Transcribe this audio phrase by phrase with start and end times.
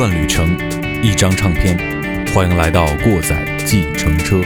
[0.00, 0.56] 段旅程，
[1.02, 1.76] 一张唱片。
[2.34, 4.40] 欢迎来到过载计程车。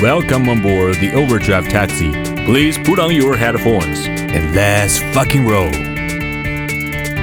[0.00, 2.12] Welcome on board the Overdrive taxi.
[2.44, 5.70] Please put on your headphones and let's fucking roll.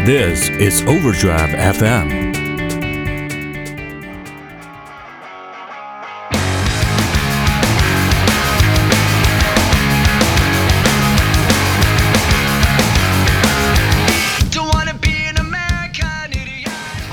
[0.06, 2.23] This is Overdrive FM.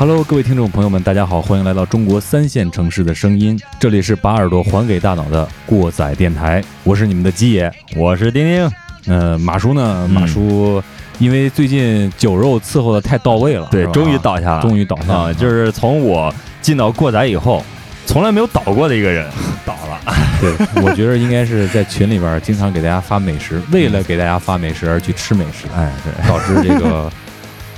[0.02, 8.72] Hello，各位听众朋友们，大家好，欢迎来到中国三线城市的声音，这里是把耳朵还给大脑的过载电台，我是你们的鸡爷，我是丁丁。
[9.06, 10.08] 呃，马叔呢？
[10.08, 10.82] 马叔
[11.20, 17.64] 因为最近酒肉伺候的太到位了，对，终于倒下了，终于倒下了，就是从我进到过载以后，
[18.08, 19.30] 从来没有倒过的一个人
[19.64, 20.16] 倒了。
[20.42, 27.08] 对，我觉得应该是在群里边经常给大家发美食，为了给大家发美食而去吃美食，哎，对，导致这个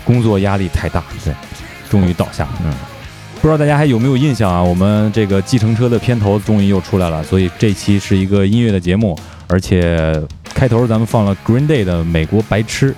[0.06, 1.34] 工作压力太大，对。
[1.94, 2.74] 终于倒下，嗯，
[3.36, 4.64] 不知道大家还有没有印象啊？
[4.64, 9.16] 我们这个计程车的片头终于又出来了，所以这期是一个音乐的节目，
[9.48, 10.20] 而且
[10.56, 12.92] 开头咱们放了 Green Day 的《美国白痴》。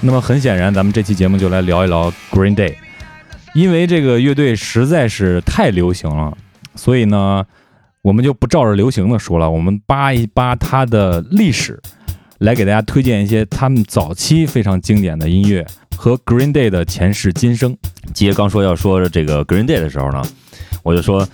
[0.00, 2.74] 那么很显然，咱们这期节目就来聊一聊 Green Day，
[3.54, 6.36] 因为这个乐队实在是太流行了，
[6.74, 7.44] 所以呢，
[8.02, 11.80] 我们就不照着流行的说了，我们扒一扒它的历史，
[12.38, 15.64] 来给大家推荐一些他们早期非常经典的音乐。
[15.96, 17.76] 和 Green Day 的前世今生，
[18.12, 20.22] 杰刚说要说这个 Green Day 的时候呢，
[20.82, 21.26] 我就说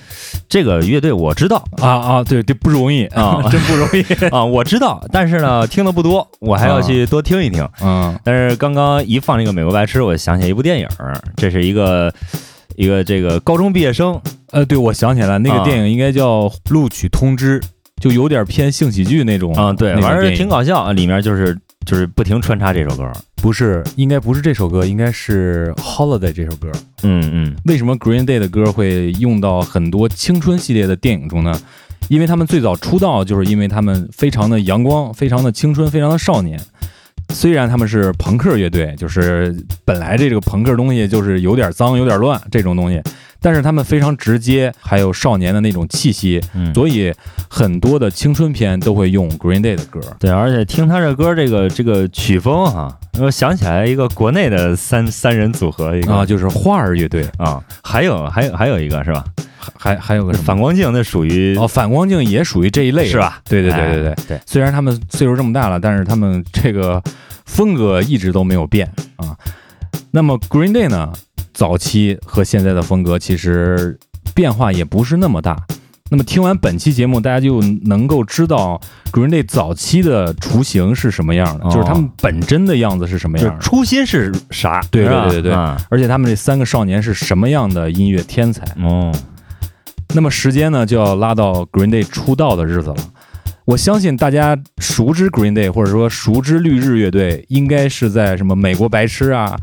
[0.49, 7.67] 这个乐队我知道啊啊，对，这不容易啊， 真不容易 啊，我知道，但是呢，听的不多，我还要去多听一听。
[7.83, 10.89] 嗯，但是刚刚一放这个《美国白痴》，我想起一部电影，
[11.37, 12.13] 这是一个
[12.77, 14.21] 一个这个高中毕业生，
[14.53, 17.59] 呃，对，我想起来那个电影应该叫《录取通知》，
[18.01, 23.11] 就有点偏性喜剧那种啊，对，反正挺搞笑，里面就是就是不停穿插这首歌。
[23.41, 26.71] 不是，应该不是这首歌，应该是《Holiday》这首歌。
[27.03, 31.59] 嗯嗯，为什么 Green Day 的歌会用到很多青春系列的电影中呢？
[32.09, 36.61] 因为他们最早出道，就是因为他们非常的阳光，非常的青春，非常的少年。
[37.31, 43.01] 虽然他们是朋克乐队，就是本来这个朋克东西就是有点脏、有点乱这种东西。
[43.41, 46.41] 但是他们非常直接，还有少年的那种气息，
[46.75, 47.13] 所以
[47.49, 50.01] 很多的青春片都会用 Green Day 的歌。
[50.19, 59.25] 对，而且听他这歌，这个这个曲风哈，我想起来一个国内的三三人组合，一个啊，就是花儿乐队啊，还有还有还有一个是吧？
[59.77, 63.41] 还还有个反光镜，那属于哦，反光镜也属于这一类是吧？
[63.49, 64.41] 对对对对对对。
[64.47, 67.03] 虽然他们岁数这么大了，但是他们这个
[67.45, 69.37] 风格一直都没有变啊。
[70.13, 71.13] 那么 Green Day 呢？
[71.61, 73.99] 早期和现在的风格其实
[74.35, 75.63] 变化也不是那么大。
[76.11, 78.81] 那么听完本期节目，大家就能够知道
[79.13, 84.81] Green Day 早期的雏形是什么样的，就是他们本真的样子是什么样，初心是啥？
[84.91, 85.53] 对对对对对。
[85.91, 88.65] 而且他们这三个少年是什么样的音乐天才？
[88.83, 89.13] 哦。
[90.15, 92.97] 那么时间呢，就要拉到 Green Day 出道的日子了。
[93.67, 99.55] 我相信大家熟知 Green Day，或者说熟知绿日乐队，应该是在什么美国白痴啊。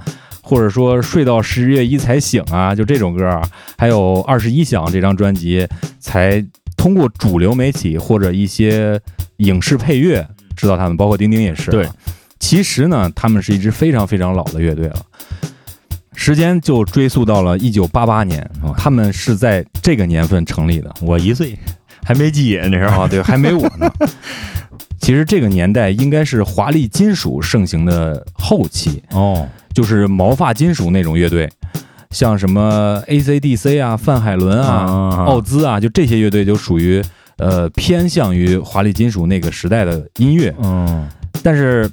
[0.48, 3.42] 或者说睡到十月一才醒啊，就这种歌，
[3.78, 5.68] 还有二十一响这张专辑，
[6.00, 6.42] 才
[6.78, 8.98] 通过主流媒体或者一些
[9.38, 10.26] 影视配乐
[10.56, 11.70] 知道他们，包括丁丁也是。
[11.70, 11.86] 对，
[12.40, 14.96] 其实呢，他们是一支非常非常老的乐队了，
[16.16, 20.96] 时间就追溯到了一九八八年，他们是在这个年份成立的。
[21.02, 21.60] 我一岁
[22.06, 23.92] 还没记那时候啊，对，还没我呢。
[25.02, 29.46] 其实这个年代应该是华丽金属盛行的后期哦。
[29.78, 31.48] 就是毛发金属那种乐队，
[32.10, 37.00] 像什么 AC/DC 啊、范海伦啊、奥兹啊，就这些乐队就属于
[37.38, 40.52] 呃偏向于华丽金属那个时代的音乐。
[40.64, 41.08] 嗯，
[41.44, 41.88] 但是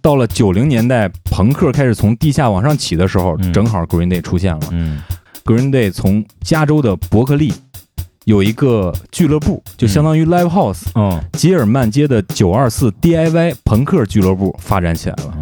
[0.00, 4.60] 到了九零年代，朋克开始从地下往上起的时候，正好 Green Day 出现了。
[4.70, 5.02] 嗯
[5.44, 7.52] ，Green Day 从加州的伯克利
[8.24, 15.38] 有一个俱乐部，就相当于 Live House，嗯，吉尔曼街的九二四 DIY 朋克俱乐部发展起来了。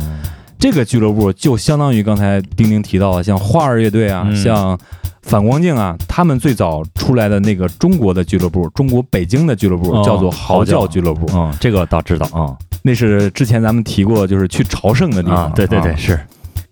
[0.58, 4.78] 这个俱乐部就相当于刚才丁丁提到的，像花儿乐队啊，像
[5.22, 11.26] 反光镜啊，他们最早出来的那个中国的俱乐部，中国北京的俱乐部叫做嚎叫俱乐部。
[11.34, 15.52] 嗯，这个倒知道啊，那是之前咱们提过，就是去朝圣的地方。
[15.52, 16.18] 对对对，是。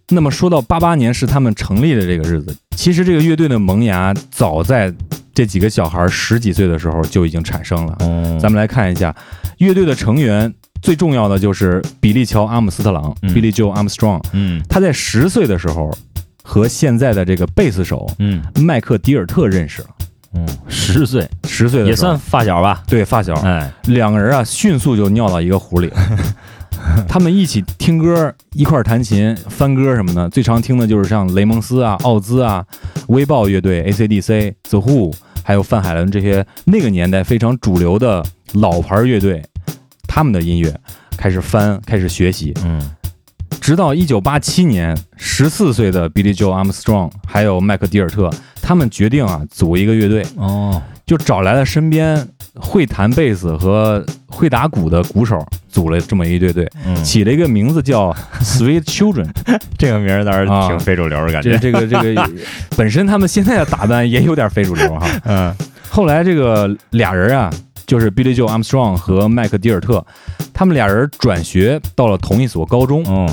[0.08, 4.92] 那么说到八八年是他们成立的这个日子，其实这个乐队的萌芽早在
[5.34, 7.96] 这几个小孩十几岁的时候就已经产生了。
[8.00, 9.14] 嗯，咱们来看一下
[9.58, 10.52] 乐队的成员。
[10.84, 14.22] 最重要的就是比利乔阿姆斯特朗，Billy Joe Armstrong。
[14.34, 15.90] 嗯，他在十岁的时候
[16.42, 19.88] 和现在的这个贝斯手，嗯，麦克迪尔特认识了。
[20.34, 22.82] 嗯，十岁，十岁也算发小吧？
[22.86, 23.32] 对，发小。
[23.36, 25.90] 哎，两个人啊，迅速就尿到一个壶里。
[27.08, 32.62] 他们一起听歌，一块弹琴、翻歌什么的，最常听的就是像雷蒙斯啊、奥兹啊、
[33.06, 38.22] 威豹乐队、AC/DC、The Who，还有范海伦这些那个年代非常主流的
[38.52, 39.42] 老牌乐队，
[40.14, 40.72] 他们的音乐
[41.16, 42.54] 开始翻，开始学习。
[42.64, 42.80] 嗯。
[43.60, 48.30] 直到一九八七年，十四岁的 Billy Joe Armstrong 还有麦克迪尔特，
[48.62, 56.70] 他们决定啊组一个乐队哦，就找来了身边会弹贝斯和会打鼓的鼓手，组了这么一队队，
[57.02, 59.28] 起了一个名字叫 Sweet Children，
[59.76, 61.58] 这个名儿倒是挺非主流的感觉。
[61.58, 62.30] 这个这个
[62.76, 65.08] 本身他们现在的打扮也有点非主流哈。
[65.24, 65.52] 嗯，
[65.88, 67.50] 后来这个俩人啊。
[67.86, 70.04] 就是 Billy Joe Armstrong 和麦克迪尔特，
[70.52, 73.28] 他们俩人转学到了同一所高中，嗯，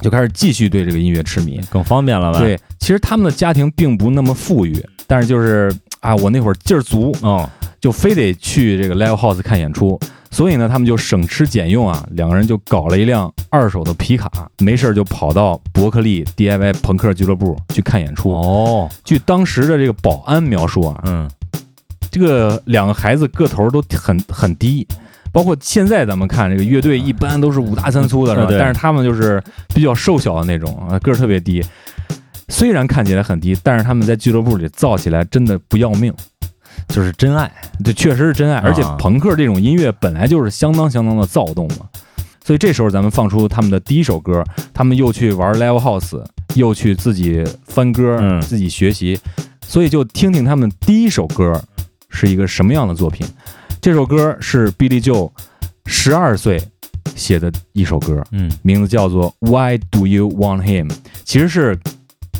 [0.00, 2.40] 就开始继续对这个音乐痴迷，更方便了吧？
[2.40, 7.48] 对，其实他们的家庭并不那么富裕，但是就是啊，我那会儿劲儿足，嗯，
[7.80, 9.98] 就非得去这个 Live House 看演出，
[10.30, 18.32] 所以呢，他们就省吃俭用啊，两个人就搞了一辆二手的皮卡，没事就跑到伯克利 DIY 朋克俱乐部去看演出。
[18.32, 21.30] 哦，据当时的这个保安描述啊，嗯。
[22.12, 24.86] 这个两个孩子个头都很很低，
[25.32, 28.48] 包括现在咱们看这个乐队，一般都是五大三粗的，是吧？
[28.50, 29.42] 但是他们就是
[29.74, 31.64] 比较瘦小的那种啊，个儿特别低。
[32.48, 36.12] 虽然看起来很低，但是他们在俱乐部里造起来真的不要命，
[36.88, 37.50] 就是真爱。
[37.82, 41.88] 这确实是真爱，而且朋克这种音乐本来就是相当相当的躁动嘛。
[42.44, 44.44] 所以这时候咱们放出他们的第一首歌，
[44.74, 46.22] 他们又去玩 live house，
[46.54, 49.18] 又去自己翻歌，自己学习，
[49.66, 51.58] 所以就听听他们第一首歌。
[52.12, 53.26] 是一个什么样的作品？
[53.80, 55.32] 这首歌是 Billy Joe
[55.86, 56.62] 十二岁
[57.16, 60.88] 写的一首歌，嗯，名字叫做 Why Do You Want Him？
[61.24, 61.76] 其实是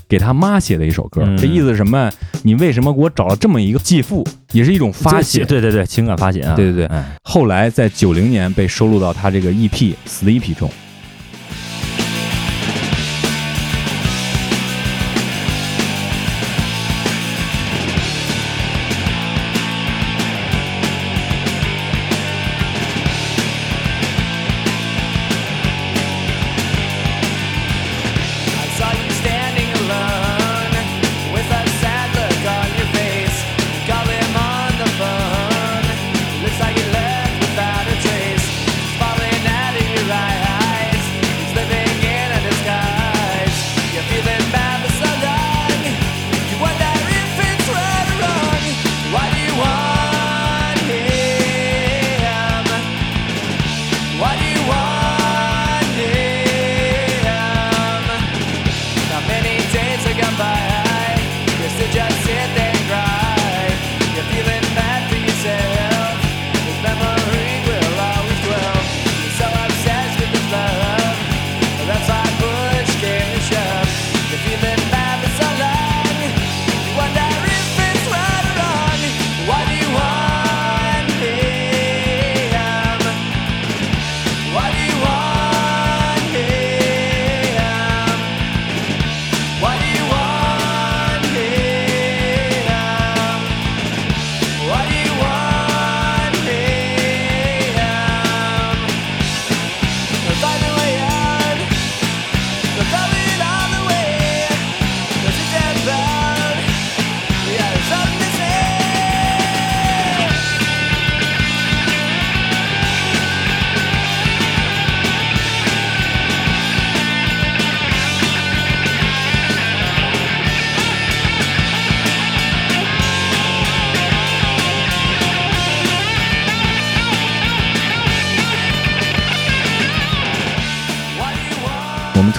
[0.09, 1.23] 给他妈写的一首歌。
[1.37, 2.11] 这意思是什么？
[2.43, 4.25] 你为什么给我找了这么一个继父？
[4.53, 7.03] 也是一种发泄，对对对，情感发泄啊，对对对。
[7.25, 9.71] 后来在九零年被收录到他这个 EP
[10.07, 10.71] 《Sleepy》中。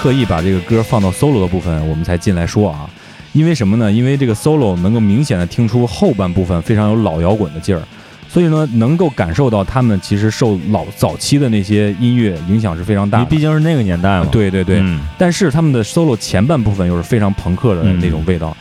[0.04, 2.90] 特意把这个歌放到 solo 的部分，我们才进来说啊，
[3.32, 3.90] 因为什么呢？
[3.90, 7.82] 因为这个 solo 能够明显的听出后半部分非常有老摇滚的劲儿，
[8.28, 13.24] 所以呢，能够感受到他们其实受老早期的那些音乐影响是非常大。
[13.24, 14.28] 毕竟是那个年代嘛。
[14.30, 14.84] 对对对。
[15.18, 18.54] 但是他们的 solo 前半部分又是非常朋克的那种味道，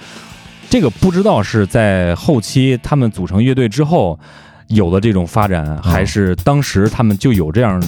[0.71, 4.17] 这个不知道是在后期他们组成乐队之后
[4.69, 7.83] 有的这种发展，还是当时他们就有这样。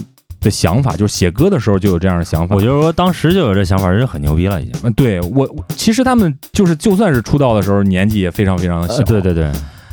[0.44, 4.74] 的想法就是写歌的时候就有这样的想法，我觉得说当时就有这想法，人很牛逼了已经。
[4.84, 9.02] 嗯，对我其实他们就是就算是出道的时候年纪也非常非常的小。
[9.02, 9.50] 对对对，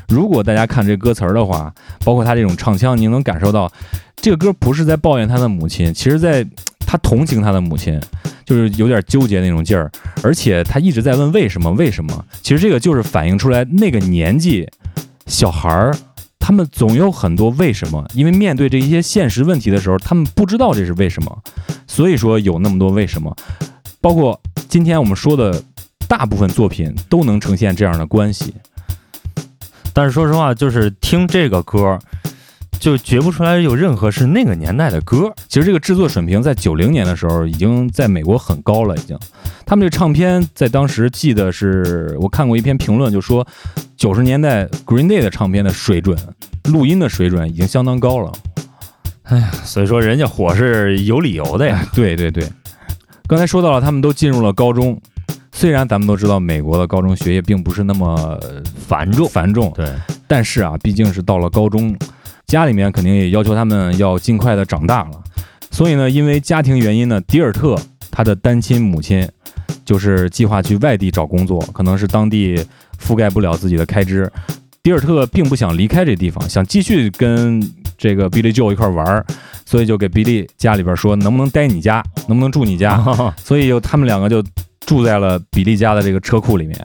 [0.10, 3.72] 如果大家看这歌词儿的话，包括他这种唱腔，你能感受到
[4.18, 6.46] 这个歌不是在抱怨他的母亲，其实在
[6.86, 8.00] 他同情他的母亲，
[8.46, 9.90] 就是有点纠结那种劲儿，
[10.22, 12.26] 而且他一直在问为什么为什么。
[12.42, 14.68] 其实这个就是反映出来那个年纪
[15.26, 15.96] 小孩儿
[16.42, 21.44] 他们总有很多为什么，因为面对这一些现实问题的时候，他们不知道这是为什么，
[21.88, 23.34] 所以说有那么多为什么。
[24.02, 25.64] 包括今天我们说的
[26.08, 28.54] 大部分作品都能呈现这样的关系。
[29.94, 31.98] 但是说实话，就是听这个歌。
[32.80, 35.32] 就觉不出来有任何是那个年代的歌。
[35.48, 39.16] 其实这个制作水平在九零年的时候已经在美国很高了，已经。
[39.68, 43.46] 他们这唱片在当时记得是我看过一篇评论，就说
[44.02, 46.18] 九十年代 Green Day 的唱片的水准，
[46.64, 48.32] 录音的水准已经相当高了。
[49.26, 51.88] 哎呀，所以说人家火是有理由的呀。
[51.94, 52.52] 对对对，
[53.28, 55.00] 刚才说到了，他们都进入了高中。
[55.52, 58.40] 虽然咱们都知道美国的高中学业并不是那么
[58.88, 59.86] 繁重繁重，对，
[60.28, 61.96] 但是啊，毕竟是到了高中。
[62.48, 65.12] 家里面肯定也要求他们要尽快的长大了，
[65.70, 67.80] 所以呢，因为家庭原因呢，迪尔特
[68.10, 69.30] 他的单亲母亲
[69.86, 72.66] 就是计划去外地找工作，可能是当地
[73.02, 74.32] 覆盖不了自己的开支。
[74.84, 77.62] 迪尔特并不想离开这地方，想继续跟
[77.98, 79.26] 这个比利舅一块玩，
[79.66, 83.04] 所以就给比利家里边说，能不能待你家，能不能住你家？
[83.44, 84.44] 所以就他们两个就
[84.86, 86.80] 住在了比利家的这个车库里面，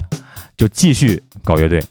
[0.57, 1.83] 就继续搞乐队。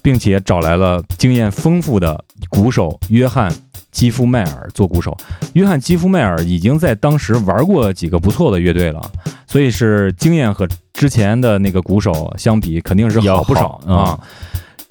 [0.00, 3.50] 并且找来了经验丰富的鼓手约翰·
[3.90, 5.16] 基夫迈尔做鼓手。
[5.54, 9.00] 约翰·基夫迈尔已经在当时玩过几个不错的乐队了，
[9.46, 14.18] 所以是经验和之前的那个鼓手相比肯定是好不少啊。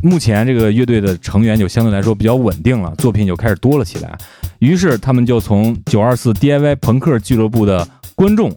[0.04, 4.18] 目前这个乐队的成员就相对来说比较稳定了，作品就开始多了起来。
[4.60, 8.56] 于是他们就从九二四 DIY 朋克俱乐部的观众，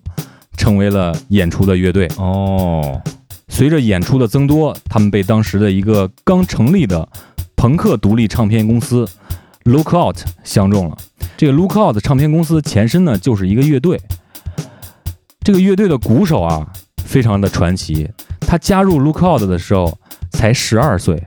[0.57, 3.01] 成为了演出的乐队哦。
[3.49, 7.07] 随着演出的增多，他们被当时的一个刚成立的
[7.57, 9.07] 朋克独立唱片公司
[9.71, 10.97] Lookout 相中了。
[11.37, 14.01] 这个 Lookout 唱片公司前身呢，就是一个乐队。
[15.43, 16.67] 这个乐队的鼓手啊，
[17.05, 18.09] 非常的传奇。
[18.41, 19.99] 他加入 Lookout 的时候
[20.33, 21.23] 才十二岁，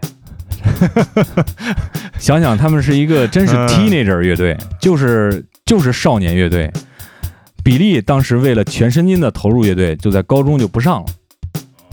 [2.20, 6.72] 想想他们是一个真是 teenager 乐队，就是就是少年乐队。
[7.64, 11.06] 比利当时为了全身心的投入乐队，就在高中就不上了。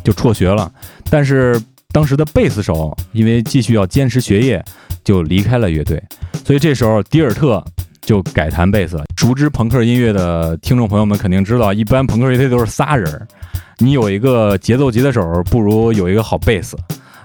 [0.03, 0.73] 就辍学了，
[1.11, 1.61] 但是
[1.93, 4.65] 当时的贝斯手因为继续要坚持学业，
[5.05, 6.03] 就离开了乐队。
[6.45, 7.65] 所以这时候迪尔特
[8.01, 9.05] 就改弹贝斯了。
[9.17, 13.29] 熟知朋克音乐的听众朋友们肯定知道，一般朋克乐队都是仨人，
[13.79, 16.77] 你有一个节奏吉的手，不如有一个好贝斯。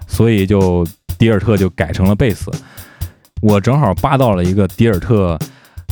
[0.07, 0.85] 所以就
[1.17, 2.51] 迪尔特就改成了贝斯。
[3.41, 5.37] 我正好扒到了一个迪尔特。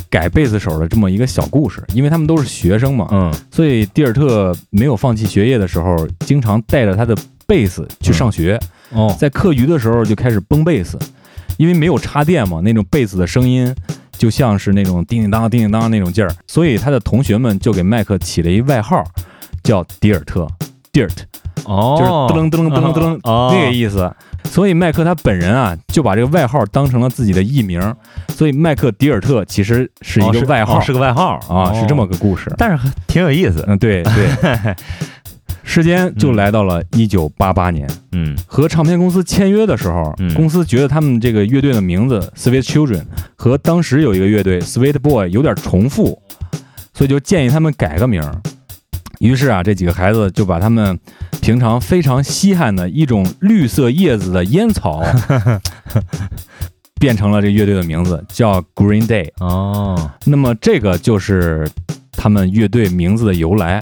[0.09, 7.15] 改贝斯手的这么一个小故事，因为他们都是学生嘛，嗯，所以迪尔特没有放弃学业的时候，经常带着他的
[7.47, 8.59] 贝斯去上学。
[8.91, 10.99] 哦，在课余的时候就开始崩贝斯，
[11.57, 13.73] 因为没有插电嘛，那种贝斯的声音
[14.11, 19.03] 就像是那种叮叮当叮叮当那种劲儿，所以他的同学们就给麦克起了一外号，
[19.63, 20.47] 叫迪尔特
[20.91, 21.15] ，Dirt，
[21.65, 24.13] 哦，就是噔噔噔噔噔噔那个意思。
[24.45, 27.81] 所以麦克他本人啊，就把这个外号当成了自己的艺名。
[28.27, 32.53] 所以麦克迪尔特其实是一个外号，是个外号啊，是这么个故事。
[32.57, 33.63] 但是挺有意思。
[33.67, 34.75] 嗯，对对。
[35.63, 43.05] 时间就来到了一九八八年，嗯，和唱片公司签约的时候，公司觉得他们这个乐队的名字 Sweet Children
[43.35, 46.21] 和当时有一个乐队 Sweet Boy 有点重复，
[46.93, 48.21] 所以就建议他们改个名。
[49.19, 50.99] 于是啊，这几个孩子就把他们
[51.41, 55.01] 平常非常稀罕的一种绿色叶子的烟草，
[56.99, 59.29] 变成了这乐队的名字，叫 Green Day。
[59.39, 61.65] 哦，那么这个就是
[62.11, 63.81] 他们乐队名字的由来。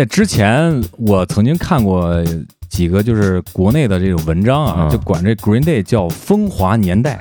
[0.00, 2.24] 在之前，我曾经看过
[2.70, 7.20] 几个就是国内的这种文章啊，就管这 Green Day 叫风华年代。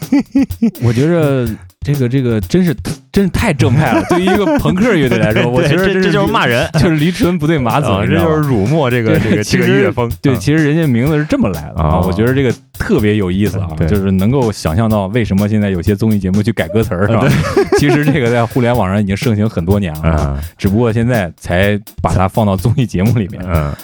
[0.82, 1.46] 我觉着。
[1.82, 2.76] 这个这个真是
[3.10, 4.04] 真是太正派了！
[4.10, 10.10] 对于一个朋克乐队来说，我觉得这就是骂人， 就是驴唇不对马嘴，这就是辱没这个这个这个乐风。
[10.20, 11.98] 对，其实人家名字是这么来的啊！
[12.04, 17.26] 我觉得这个特别有意思啊，就是能够想象到为什么现在有些综艺节目去改歌词儿，是吧？
[17.80, 23.42] 其实这个在互联网上已经盛行很多年了，只不过现在才把它放到综艺节目里面。
[23.48, 23.74] 嗯，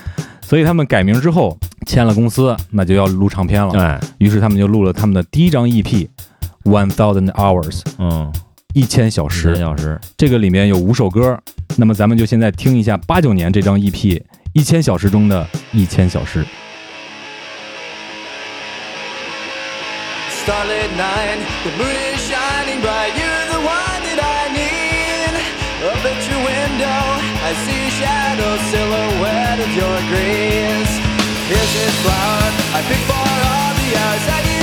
[0.42, 3.72] 所以他们改名之后签了公司，那就要录唱片了。
[3.72, 6.06] 对，于是他们就录了他们的第一张 EP。
[6.66, 8.32] One thousand hours，嗯，
[8.74, 11.38] 一千小时，小时，这个里面有五首歌，
[11.76, 13.92] 那么咱们就现在听一下八九年这张 EP
[14.52, 16.44] 《一千小时中的一千小时》。
[23.46, 23.60] the
[32.10, 34.55] one I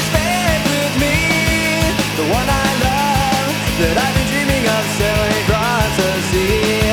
[2.33, 6.89] One I love that I've been dreaming of sailing across the sea.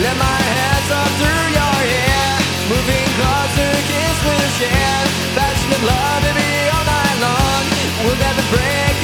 [0.00, 0.88] Let my hands
[1.20, 2.28] through your hair,
[2.72, 3.72] moving closer,
[5.84, 6.22] love,
[6.72, 7.64] all night long.
[8.06, 8.94] Will never break,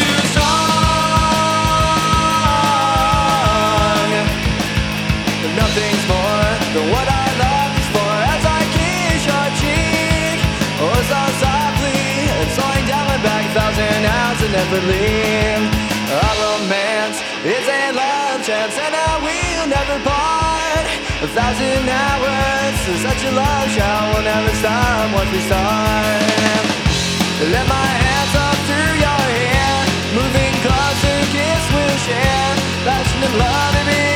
[0.00, 0.80] too strong.
[5.52, 10.38] Nothing's more than what I love is for as I kiss your cheek.
[10.80, 11.49] Oh, so, so
[13.50, 15.64] thousand hours and never leave.
[16.10, 20.86] Our romance is a love chance and I will never part.
[21.26, 26.62] A thousand hours to such a love shot will never stop once we start.
[27.50, 29.74] Let my hands up through your hair,
[30.14, 32.54] moving closer, kiss we'll share.
[32.86, 34.09] Passion and love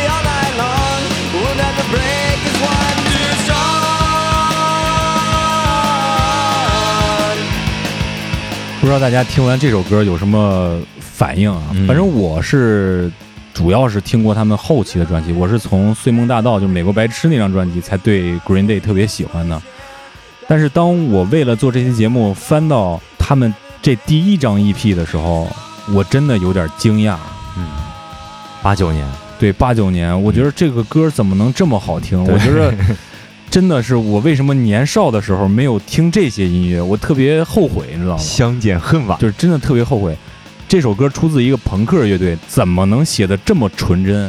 [8.85, 11.75] 不知道大家听完这首歌有什么反应啊？
[11.87, 13.11] 反正我是
[13.55, 19.59] 主要是听过他们后期的专辑，我是从《碎梦大道》就美国白痴那张专辑才对 Green Day 特别喜欢的。
[20.47, 25.49] 但是当我为了做这期节目翻到他们这第一张 EP 的时候，
[25.95, 27.17] 我真的有点惊讶。
[27.57, 27.67] 嗯，
[28.63, 32.23] 八九年，对，八九年，我觉得这个歌怎么能这么好听？
[32.23, 32.71] 我觉得
[33.55, 38.19] 真的是我为什么年少的时候没有听这些音乐，我特别后悔，你知道吗？
[38.21, 40.13] 相见恨晚，就是真的特别后悔。
[40.67, 44.29] 这首歌出自一个朋克乐队，怎么能写的这么纯真？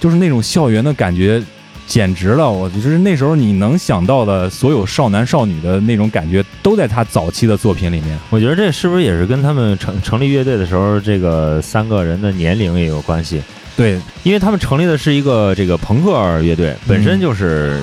[0.00, 1.40] 就是那种校园的感觉。
[1.86, 2.50] 简直了！
[2.50, 8.18] 我就是那时候你能想到的所有少男少女的那种感觉，都在他早期的作品里面。
[8.28, 13.40] 我觉得这是不是也是跟他们成成立乐队的时候，这个三个人的年龄也有关系？
[13.76, 17.80] 对，因为他们成立的是一个这个朋克乐队，本身就是。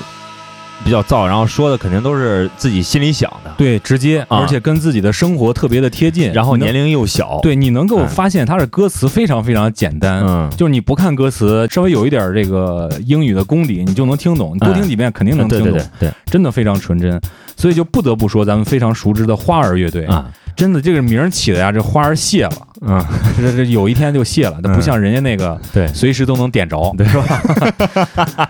[0.83, 17.19] 比较燥，然后说的肯定都是自己心里想的，对，直接，而且跟自己的生活特别的贴近，然后年龄又小，对你能够发现他的歌词非常非常简单，嗯，就是你不看歌词，稍微有一点这个英语的功底，你就能听懂，你多听几遍肯定能听懂，对，真的非常纯真，
[17.55, 23.03] 所以就不得不说咱们非常熟知的花儿乐队啊，真的这个名起的呀，这花儿谢了，嗯，
[23.37, 28.49] 这这有一天就谢了，它不像人家那个，对，随时都能点着，对，是吧？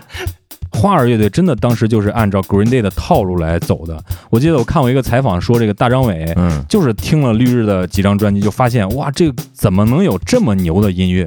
[0.76, 3.98] 花儿乐队真的当时就是按照 Green Day 的套路来走的。
[4.28, 11.26] 我记得我看过一个采访，说这个大张伟，嗯，就是听了绿日的几张专辑，就发现哇，这怎么能有这么牛的音乐？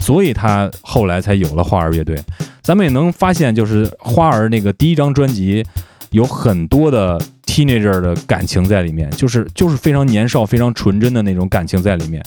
[0.00, 2.20] 所以他后来才有了花儿乐队。
[2.62, 5.64] 咱们也能发现，就是花儿那个第一张专辑
[6.10, 12.22] 有很多的 teenager 的感情在里面，就是就是非常年少、非常纯真的那种感情在里面，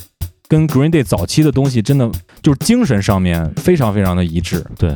[0.47, 2.09] 跟 Green Day 早期的东西真的
[2.41, 4.65] 就是精神上面非常非常的一致。
[4.77, 4.95] 对。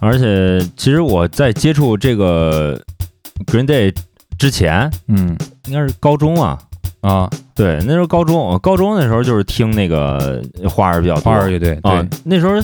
[0.00, 2.80] 而且，其实我在接触这个
[3.46, 3.94] Green Day
[4.38, 6.58] 之前，嗯，应该是高中啊。
[7.02, 12.60] 啊，对，那时候高中，高中那时候就是听那个花儿比较多，花儿乐队啊，那时候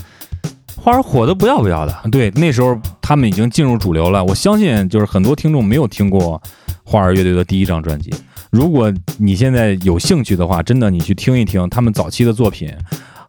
[0.75, 4.25] 花儿火的不要不要的，对，那时候他们已经进入主流了。
[4.25, 6.42] 我相信，就是很多听众没有听过
[6.83, 8.12] 花儿乐队的第一张专辑，
[8.51, 12.75] 如果你现在有兴趣的话，真的你去听一听他们早期的作品。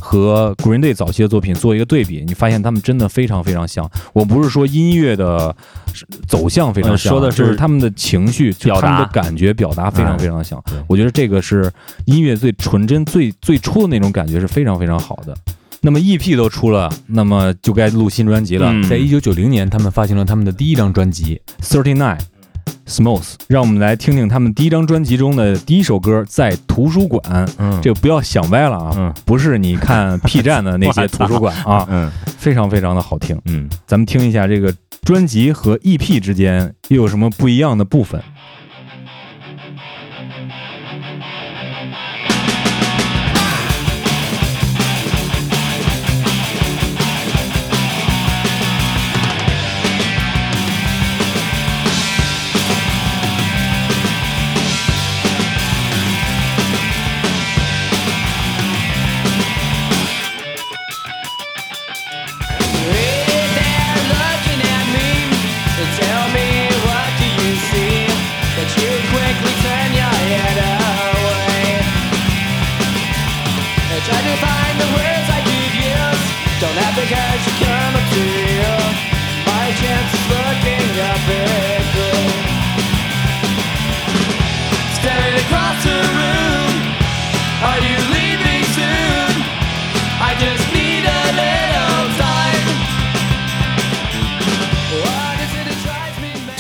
[0.04, 3.90] 和 Green Day 早期的作品做一个对比，你发现他们真的非常非常像。
[4.12, 5.56] 我不是说音乐的
[6.28, 10.62] 走向非常像，说的是他们的情绪、表达的感觉表达非常非常像。
[10.88, 11.72] 我觉得这个是
[12.06, 15.34] 音乐最纯真、最最初的那种感觉是非常非常好的。
[15.80, 18.74] 那么 EP 都出了，那么就该录新专辑了。
[18.90, 22.18] 在一九九零年，他们发行了他们的第一张专辑《Thirty Nine》。
[22.88, 27.22] Smooth，让我们来听听他们第一张专辑中的第一首歌，在图书馆。
[27.58, 33.40] 嗯，这个不要想歪了啊，嗯，不是你看 P 站的那些 图书馆啊，嗯，非常非常的好听。
[33.46, 38.22] 嗯，咱们听一下这个专辑和 EP 之间又有什么不一样的部分。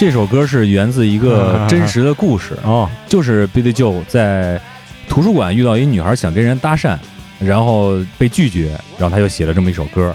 [0.06, 4.60] 这首歌是源自一个 真实的故事哦，就是 Billy Joe 在
[5.08, 6.98] 图书馆遇到一女孩，想跟人搭讪，
[7.40, 10.14] 然后被拒绝，然后他就写了这么一首歌，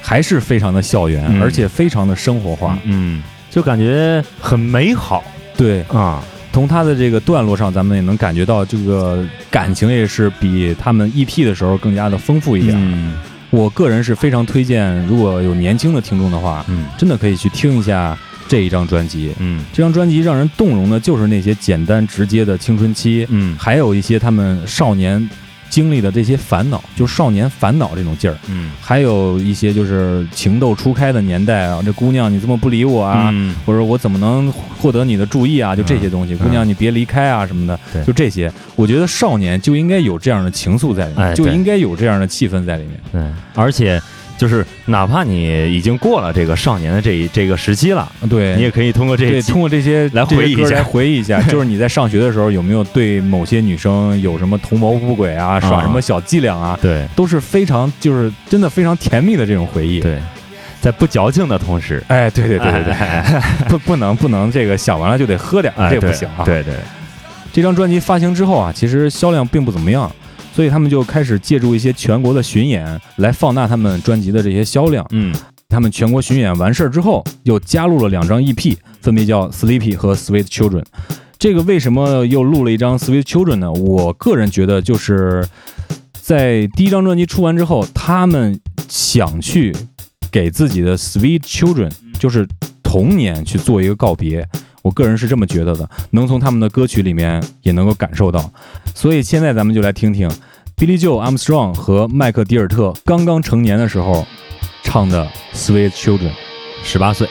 [0.00, 5.24] 还是非常的校园，而且非常的生活化，嗯，就感觉很美好。
[5.56, 5.82] 对。
[5.88, 12.72] 啊，从他的这个段落上，咱们也能感觉到这个感情也是比他们 EP 的时候更加的丰富一点。
[12.76, 13.14] 嗯。
[13.50, 18.16] 我个人是非常推荐，如果有年轻的听众的话，嗯，真的可以去听一下
[18.48, 19.32] 这一张专辑。
[19.38, 25.28] 嗯，这张专辑让人动容的就是那些简单直接的青春期，嗯，还有一些他们少年。
[25.70, 33.34] 经历的这些烦恼，就少年烦恼这种劲儿，嗯，还有一些就是情窦初开的年代啊，这姑娘你这么不理我啊，
[33.66, 35.74] 或者我怎么能获得你的注意啊？
[35.74, 38.52] 就这些东西，姑娘你别离开啊什么的，就这些。
[38.76, 43.00] 我觉得少年就应该有这样的情愫在里面，就应该有这样的气氛在里面。
[43.10, 43.22] 对，
[43.54, 44.00] 而且。
[44.36, 56.78] 就是哪怕你已经过了这个少年的这一这个时期了，对你也可以通过这通过这些来回忆一下，来回忆一下，就是你在上学的时候有没有对某些女生有什么图谋不轨啊，耍什么小伎俩啊？
[56.82, 60.00] 对，都是非常就是真的非常甜蜜的这种回忆。
[60.00, 60.18] 对，
[60.80, 66.44] 在不矫情的同时，哎，对对对对对， 不不能不能这个想完了就得喝点，这不行啊。
[66.44, 66.74] 对对，
[67.52, 70.10] 这张专辑发行之后啊，其实销量并不怎么样。
[70.54, 75.04] 所以他们就开始借助一些全国的巡演来放大他们专辑的这些销量。
[75.10, 75.34] 嗯，
[75.68, 80.82] 他们全国巡演完事儿之后，又加入了两张 EP，分别叫《Sleepy》和《Sweet Children》。
[81.36, 83.72] 这个为什么又录了一张《Sweet Children》呢？
[83.72, 85.44] 我个人觉得，就是
[86.12, 89.74] 在第一张专辑出完之后，他们想去
[90.30, 91.90] 给自己的《Sweet Children》
[92.20, 92.46] 就是
[92.82, 94.48] 童年去做一个告别。
[94.84, 98.52] 我个人是这么觉得的，能从他们的歌曲里面也能够感受到，
[98.94, 100.28] 所以现在咱们就来听听
[100.76, 104.26] Billy Joe Armstrong 和麦克迪尔特刚刚成年的时候
[104.82, 106.18] 唱的《Sweet Children》，
[106.82, 107.26] 十八岁。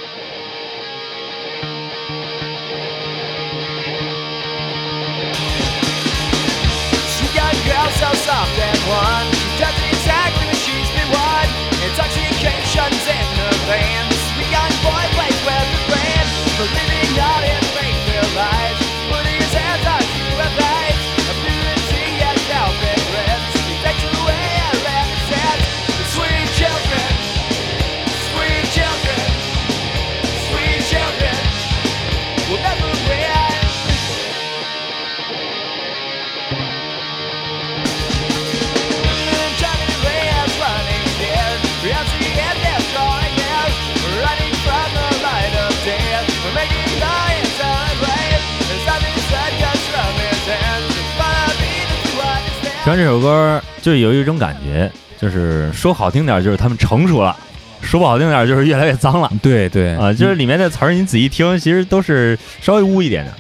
[52.84, 57.34] 听完这首歌，就有一种感觉，就是说好听点，就是他们成熟了；
[57.82, 59.32] 说不好听点，就是越来越脏了。
[59.42, 59.96] 对对。
[59.96, 63.34] 啊，就是里面的词儿，你仔细听，其实都是稍微污一点的，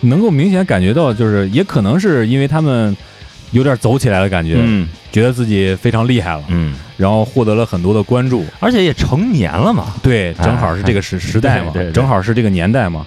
[0.00, 2.96] 能够明显感觉到，就是也可能是因为他们
[3.50, 13.06] 有点走起来的感觉，嗯，觉得自己非常厉害了，嗯，然后获得了很多的关注，而且也成年了嘛，对，正好是这个时时代嘛， 正好是这个年代嘛，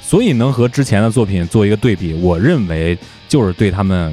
[0.00, 2.96] 所以能和之前的作品做一个对比，我认为
[3.28, 4.10] 就是对他们。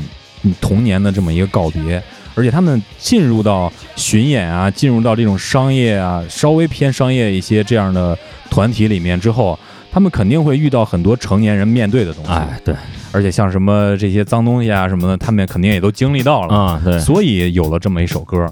[0.60, 2.02] 童年的这么一个告别，
[2.36, 8.18] 而且他们进入到巡演啊，进入到这种商业啊，稍微偏商业一些这样的
[8.50, 9.58] 团体里面之后，
[9.92, 12.32] 他们肯定会遇到很多成年人面对的东西。
[12.32, 12.76] 哎，对，
[13.12, 16.82] 而且像什么这些脏东西啊什么的，他们肯定也都经历到了啊。
[16.84, 18.52] 对，所以有了这么一首歌，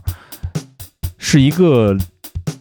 [1.17, 1.97] 是一个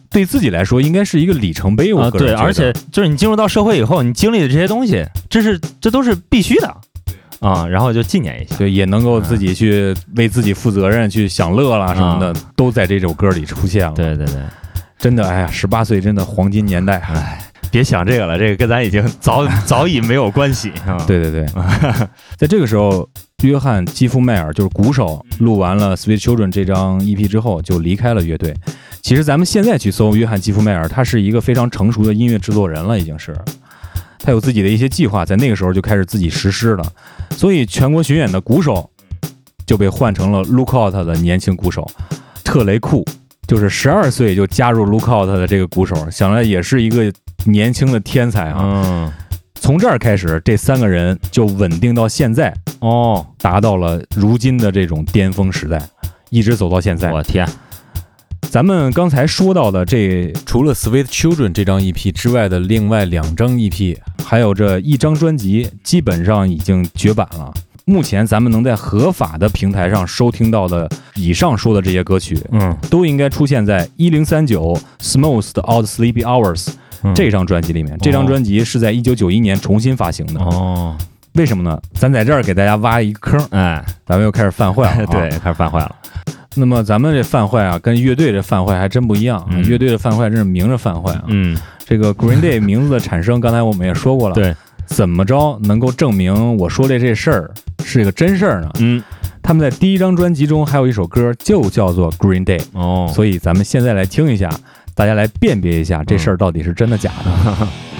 [0.09, 1.93] 对自己来说应该是一个里程碑。
[1.93, 6.75] 我对，而且就是你进入到社会以后，你经历的这些东西，这是这都是必须的。
[7.41, 13.93] 啊，然后就纪念一下，对，也能够自己去为自己负责任，去享乐啦什么的，都在这首歌里出现了。
[13.95, 14.35] 对对对，
[14.99, 20.71] 真的，哎呀，十八岁真的黄金年代，哎，别想这个了，这个跟咱已经早早已没有关系。
[21.07, 21.45] 对 对对，
[22.37, 23.09] 在这个时候，
[23.43, 28.55] 约翰基夫迈尔就是鼓手，录完了《Sweet Children》这张 EP 之后，就离开了乐队。
[29.01, 33.35] 其实咱们现在去搜约翰基夫迈尔，他是一个非常成熟的音乐制作人了，已经是。
[34.23, 36.85] 他有自己的一些计划，在那个时候就开始自己实施了，
[37.31, 38.89] 所以全国巡演的鼓手
[39.65, 41.89] 就被换成了 Lookout 的年轻鼓手
[42.43, 43.03] 特雷库，
[43.47, 47.11] 就是十二岁就加入 Lookout 的这个鼓手，想来也是一个
[47.45, 48.57] 年轻的天才啊。
[48.59, 49.11] 嗯，
[49.55, 55.81] 从这儿开始，这三个人就稳定到现在哦，达到了如今的这种巅峰时代，
[56.29, 57.11] 一直走到现在。
[57.11, 57.47] 我天！
[58.51, 67.53] 咱们刚才说到的这，除了《Sweet Children》这张 EP 之外的另外两张 EP，还有这一张专辑，基本上已经绝版了。
[67.85, 76.67] 目前咱们能在合法的平台上收听到的以上说的这些歌曲，嗯，都应该出现在一零三九 Smooth 的《Out Sleepy Hours》
[77.15, 77.97] 这张专辑里面。
[77.99, 80.41] 这张专辑是在一九九一年重新发行的。
[80.41, 80.97] 哦，
[81.35, 81.81] 为什么呢？
[81.93, 85.07] 咱在这儿给大家挖一个坑，哎，咱们又开始犯坏了。
[85.07, 85.95] 对，开始犯坏了。
[86.55, 89.45] 那么咱们这犯坏啊，跟乐队这犯坏还真不一样。
[89.67, 91.23] 乐队的犯坏真是明着犯坏啊。
[91.27, 94.35] 嗯，这个 Green Day 名字的产生，刚才我们也说过了。
[94.35, 94.53] 对，
[94.85, 97.51] 怎么着能够证明我说的这事儿
[97.85, 98.69] 是一个真事儿呢？
[98.79, 99.01] 嗯，
[99.41, 104.49] 他们在第一张专辑中还有一首歌就叫做《Green Day》哦，所以咱们现在来听一下，
[104.93, 107.31] 大家来辨别一下这事儿到底是真的假的。
[107.31, 107.67] 好。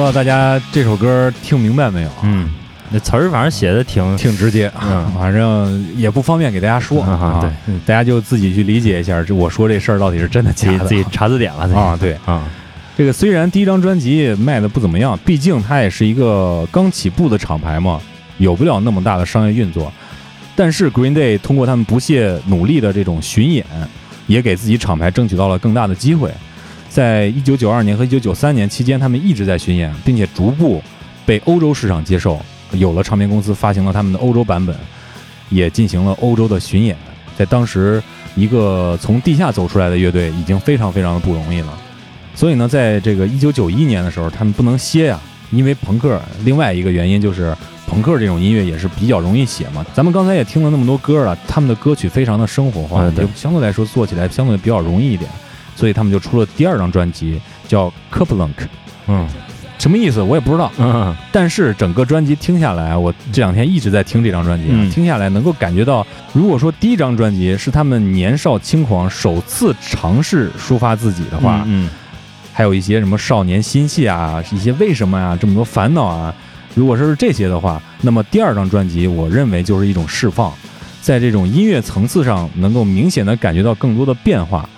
[0.00, 2.08] 知道大家这首歌听明白没有？
[2.22, 2.48] 嗯，
[2.88, 7.38] 那词儿反正写的挺挺直接，嗯，反正也不方便给大家说啊。
[7.42, 11.94] 对，大家就自己去理解一下，这我说这事儿到底是真的假的，自己查字典了啊。
[12.00, 12.48] 对啊，
[12.96, 18.00] 这个虽然第一张专辑卖的不怎么样，毕竟它也是一个刚起步的厂牌嘛，
[18.38, 19.92] 有不了那么大的商业运作。
[20.56, 23.66] 但是 Green Day 通过他们不懈努力的这种巡演，
[24.26, 26.30] 也给自己厂牌争取到了更大的机会。
[26.90, 30.82] 在一九九二年和一九九三年期间，他们一直在巡演，并且逐步
[31.24, 32.38] 被欧洲市场接受，
[32.72, 34.74] 有了唱片公司发行了他们的欧洲版本，
[35.50, 36.96] 也进行了欧洲的巡演。
[37.38, 38.02] 在当时，
[38.34, 41.78] 一个从地下走出来的乐队已经非常非常的不容易了。
[42.34, 45.20] 所以呢，在这个一九九一年的时候，他们不能歇呀，
[45.52, 49.86] 因为朋克另外一个原因就是朋克这种音乐也是比较容易写嘛。
[49.94, 55.30] 咱们刚才也听了那么多歌了，他们的歌曲非常的生活化，对，相对来说做起来相对比较容易一点。
[55.80, 58.50] 所以他们就出了第二张专辑，叫《koplunk
[59.06, 59.26] 嗯，
[59.78, 60.20] 什么意思？
[60.20, 60.70] 我也不知道。
[60.76, 71.88] 嗯，但是整个专辑听下来，我这两天一直在听这张专辑，听下来能够感觉到，如果说第一张专辑是他们年少轻狂首次尝试抒发自己的话，嗯，
[72.52, 76.34] 还有一些什么少年心气啊，一些为什么呀，这么多烦恼啊，
[76.74, 80.52] 如果说是这些的话，那么第二张专辑，我认为就是一种释放，
[81.00, 84.68] 在这种音乐层次上能够明显的感觉到更多的变化。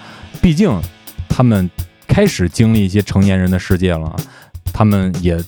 [0.43, 0.77] 毕竟，
[1.29, 1.71] 他们
[2.09, 4.15] 开始经历一些成年人的世界了，
[4.73, 5.41] 他们也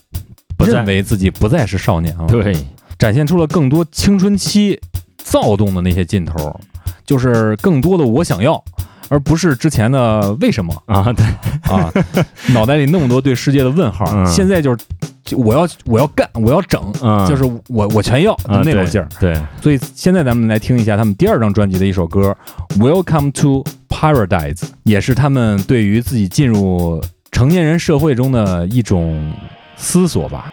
[0.58, 2.26] 认为自己不再是少年了。
[2.28, 2.56] 对，
[2.96, 4.80] 展现出了更多青春期
[5.18, 6.58] 躁动的那些劲头，
[7.04, 8.62] 就是更多的我想要，
[9.08, 11.12] 而不是之前的为什么啊？
[11.12, 11.26] 对
[11.62, 11.92] 啊，
[12.52, 14.78] 脑袋里那么多对世界的问号，现在就是
[15.36, 16.92] 我要我要干，我要整，
[17.28, 19.08] 就是我我全要那种劲儿。
[19.18, 22.36] 对，所以现在咱们来听一下他们第二张专辑的一首歌
[22.78, 23.62] 《Welcome to》。
[23.94, 29.32] Paradise 也是他们对于自己进入成年人社会中的一种
[29.76, 30.52] 思索吧。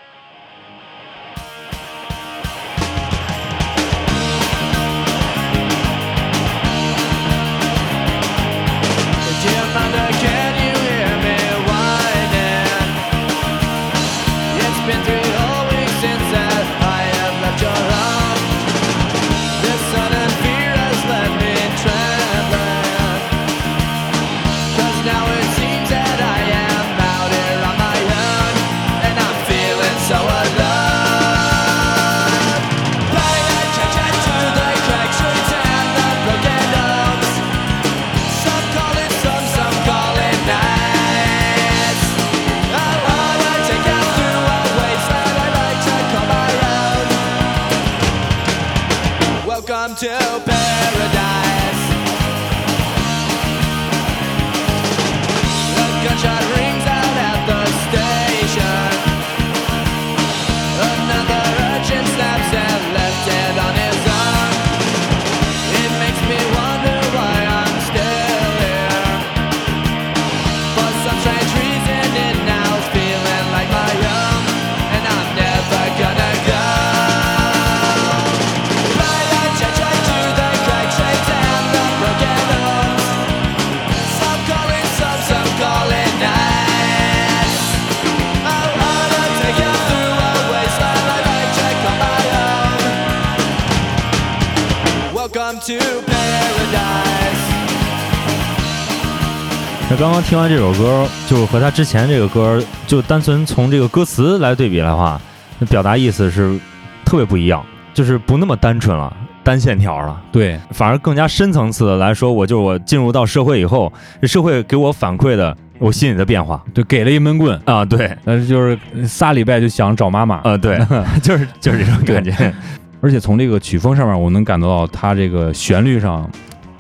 [100.32, 105.20] 听完这首歌，就和他之前这个歌，就单纯从这个歌词来对比的话，
[105.60, 106.58] 那表达意思是
[107.04, 107.62] 特别不一样，
[107.94, 109.14] 就是不那么单纯了，
[109.44, 113.92] 单线条了，对，反而更加深层次的来说，我就是我进入到社会以后，
[114.22, 116.64] 这社会给我反馈的我心里的变化。
[116.74, 120.80] 就给了一闷棍，啊，对，但是就是仨礼拜就想找妈妈，啊 对，
[121.22, 122.54] 就是就是这种感觉，
[123.02, 126.26] 而且从这个曲风上面，我能感觉到它这个旋律上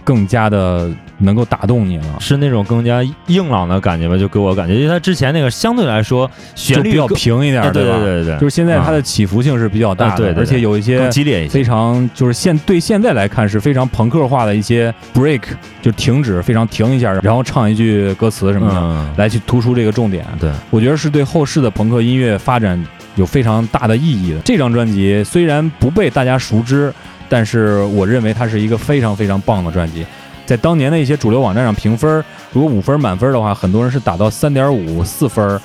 [0.05, 0.89] 更加的
[1.21, 7.97] 能够打动你了，是那种更加硬朗的感觉吧，就给我感觉，因为他之前那个相对来说旋律比较平一点，啊对吧？
[7.97, 15.41] 对对对，就是现在它的起伏性是比较大的，啊对而且有一些更激烈一些，非常就是现对现在来看是非常朋克化的一些 break，
[15.81, 20.25] 就停止，非常停一下，然后唱一句歌词什么的，嗯，来去突出这个重点。
[20.39, 22.83] 对，我觉得是对后世的朋克音乐发展
[23.15, 24.39] 有非常大的意义的。
[24.39, 26.93] 这张专辑虽然不被大家熟知，
[27.29, 30.05] 但是我认为它是一个非常非常棒的专辑。
[30.51, 35.57] 在当年的一些主流网站上评分，如果五分满分的话，很多人是打到三点五、四分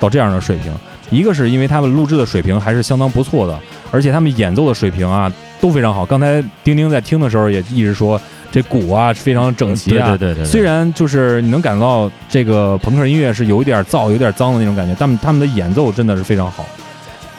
[0.00, 0.74] 到这样的水平。
[1.12, 3.56] 一个是因为他们录制的水平还是相当不错的，
[3.92, 6.04] 而且他们演奏的水平啊都非常好。
[6.04, 16.66] 刚才丁丁在听的时候也一直说，这鼓啊非常整齐啊，对对对对，虽然就是你能感到这个朋克音乐是有一点燥、有点脏的那种感觉，但他们的演奏真的是非常好。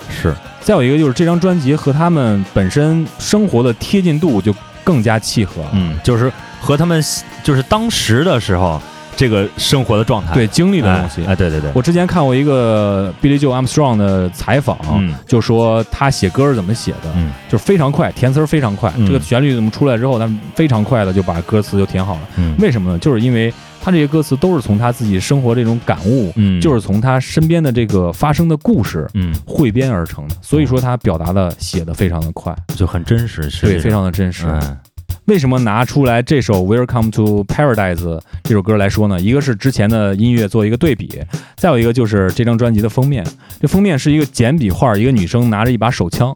[0.09, 6.31] 是再有一个就是这张专辑和他们本身生活的贴近度就更加契合，嗯，就是
[6.63, 7.03] 和他们
[7.43, 8.81] 就是当时的时候
[9.15, 11.21] 这个生活的状态，对经历的东西。
[11.23, 18.91] 哎，哎对对对，我之前看过一个 Billy Joe Armstrong 的采访，嗯就说他写歌是怎么写的，嗯就是非常快，填词儿非常快。
[18.97, 22.21] 嗯这个旋律怎么出来之后，他非常快的就把歌词就填好了。
[22.37, 22.97] 嗯为什么呢？
[22.97, 34.45] 就是因为他这些歌词都是从他自己生活这种感悟，嗯，就是从他身边的这个发生的故事嗯汇编而成的，所以说他表达的写的非常的快，就很真实，实对，非常的真实。
[34.47, 34.77] 嗯
[35.25, 37.95] 为什么拿出来这首《Welcome to Paradise》
[38.43, 39.19] 这首歌来说呢？
[39.21, 41.21] 一个是之前的音乐做一个对比，
[41.55, 43.25] 再有一个就是这张专辑的封面。
[43.61, 46.35] 这封面是一个简笔画，一个女生拿着一把手枪。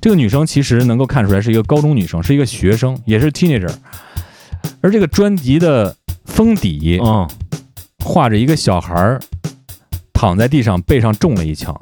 [0.00, 3.72] 这个女生其实能够看出来是一个高中女生，是一个学生，也是 teenager。
[4.80, 7.28] 而这个专辑的封底嗯
[8.04, 9.20] 画着一个小孩儿
[10.12, 11.76] 躺在地上，背上中了一枪。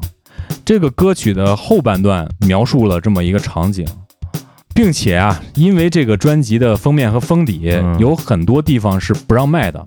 [0.64, 3.87] 这个歌曲的后半段描述了这么一个场景，
[4.76, 9.82] 并且啊，因为这个专辑的封面和封底嗯有很多地方是不让卖的。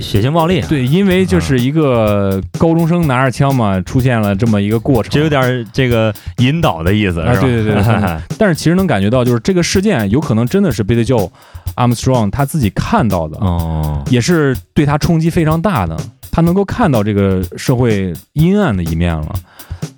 [0.00, 7.46] 血腥暴力，对，因为就是一个高中生拿着枪嘛，出现了这么一个过程，这有点儿这个引导的意思，啊是吧？
[7.46, 11.28] 对对对对 但是其实能感觉到，就是这个事件有可能真的是 Billy Joe
[11.74, 15.96] Armstrong 他自己看到的，哦，也是对他冲击非常大的。
[16.30, 19.34] 他能够看到这个社会阴暗的一面了，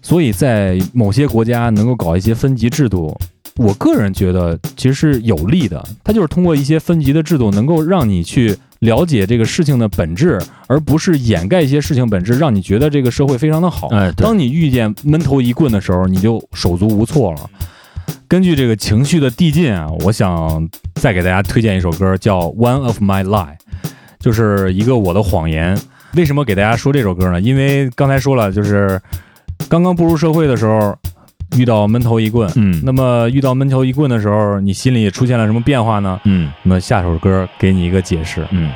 [0.02, 3.16] 所以在某些国家能够搞一些分级制度，
[3.56, 5.82] 我个人觉得其实是有利的。
[6.02, 13.88] 它就是通过一些分级的制度，能够让你去了解这个事情的本质，而不是掩盖一些事情本质，让你觉得这个社会非常的好。
[13.88, 17.48] 哎，当你遇见闷头一棍的时候，你就手足无措了。
[18.26, 23.56] 根据这个情绪的递进啊，我想再给大家推荐一首歌，叫《One of My Lie》，
[24.18, 25.78] 就是一个我的谎言。
[26.14, 27.40] 为什么给大家说这首歌呢？
[27.40, 29.00] 因为刚才说了，就是
[29.68, 30.96] 刚刚步入社会的时候
[31.56, 32.50] 遇到闷头一棍。
[32.56, 36.20] 嗯那么遇到闷头一棍的时候，你心里出现了什么变化呢？
[36.24, 38.46] 嗯那么下首歌给你一个解释。
[38.50, 38.70] 嗯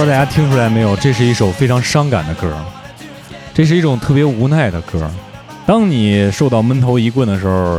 [0.00, 0.96] 道大家听出来没有？
[0.96, 2.56] 这是一首非常伤感的歌，
[3.52, 5.10] 这是一种特别无奈的歌。
[5.66, 7.78] 当你受到闷头一棍的时候，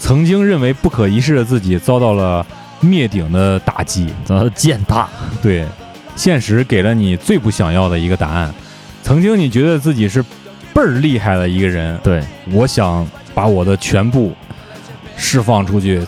[0.00, 2.44] 曾经认为不可一世的自己遭到了
[2.80, 5.08] 灭顶的打击，遭到践踏。
[5.40, 5.64] 对，
[6.16, 8.52] 现实给了你最不想要的一个答案。
[9.04, 10.20] 曾经你觉得自己是
[10.74, 14.34] 倍儿厉害的一个人，对，我想把我的全部
[15.16, 16.04] 释放出去，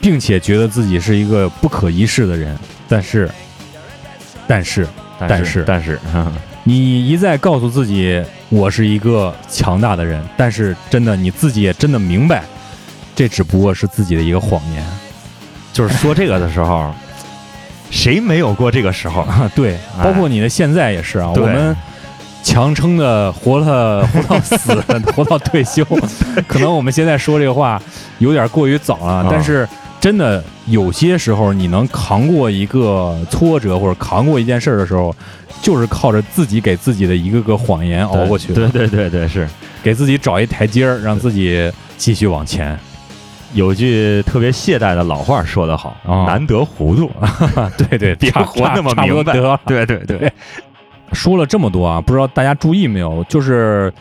[0.00, 2.58] 并且觉得自己是一个不可一世的人。
[2.88, 3.30] 但是，
[4.50, 4.84] 但是，
[5.16, 5.96] 但是，但是，
[6.64, 12.42] 你一再告诉自己我是一个强大的人，但是真的你自己也真的明白，
[13.14, 14.84] 这只不过是自己的一个谎言。
[15.72, 16.92] 就是说这个的时候，
[17.92, 19.24] 谁没有过这个时候？
[19.54, 21.28] 对，包括你的现在也是啊。
[21.28, 21.76] 我们
[22.42, 24.74] 强撑的活了， 活到死，
[25.14, 25.84] 活到退休。
[26.48, 27.80] 可能我们现在说这个话
[28.18, 29.68] 有点过于早了，但是
[30.00, 35.14] 真的有些时候，你能扛过一个挫折或者扛过一件事的时候，
[35.60, 38.52] 就是靠着自己给自己的一个个谎言熬过去。
[38.54, 39.48] 对对对对，是
[39.82, 42.78] 给自己找一台阶儿，让自己继续往前。
[43.52, 47.10] 有句特别懈怠的老话说得好，难得糊涂。
[47.76, 49.32] 对对，别活那么明白。
[49.66, 50.32] 对对对，
[51.12, 53.24] 说了这么多啊，不知道大家注意没有？
[53.28, 53.92] 就是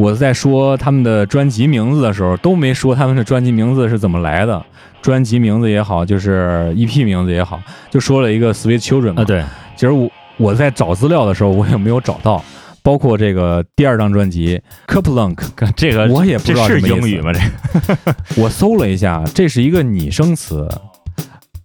[0.00, 4.64] 我在说他们的专辑名字的时候，都没说他们的专辑名字是怎么来的。
[5.02, 9.24] 专辑名字也好，就是 EP 名字也好，就说了一个 Sweet Children 啊。
[9.24, 9.44] 对，
[9.76, 12.42] 其实我我在找资料的时候，我也没有找到。
[12.82, 14.58] 包括这个第二张专辑
[14.90, 15.34] 《Kerplunk》，
[15.76, 17.30] 这个我也不知道是英语吗？
[17.34, 20.66] 这个 我搜了一下，这是一个拟声词，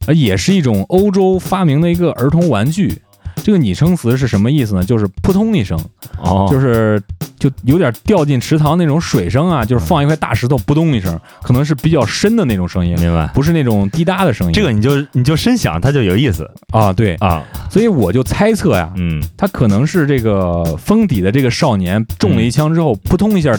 [0.07, 3.01] 呃，也是一种欧洲发明的一个儿童玩具。
[3.45, 4.83] 这个拟声词是什么意思呢？
[4.83, 5.79] 就是扑通一声，
[6.17, 6.99] 哦，就是
[7.37, 13.27] 就有点掉进池塘那种水声啊，就是放一块大石头，扑通一声，可能是比较深的那种声音，明白？
[13.35, 14.53] 不是那种滴答的声音。
[14.53, 23.55] 这个你就你就深想，它就有意思啊，对啊，所以我就猜测呀，嗯，他可能是这个封底的这个少年中了一枪之后，扑通一下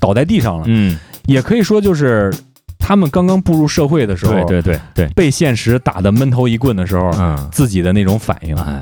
[0.00, 2.32] 倒在地上了，嗯，也可以说就是
[2.78, 8.80] 他们刚刚步入社会的时候，对对对对，被现实打得闷头一棍的时候，嗯，自己的那种反应，哎。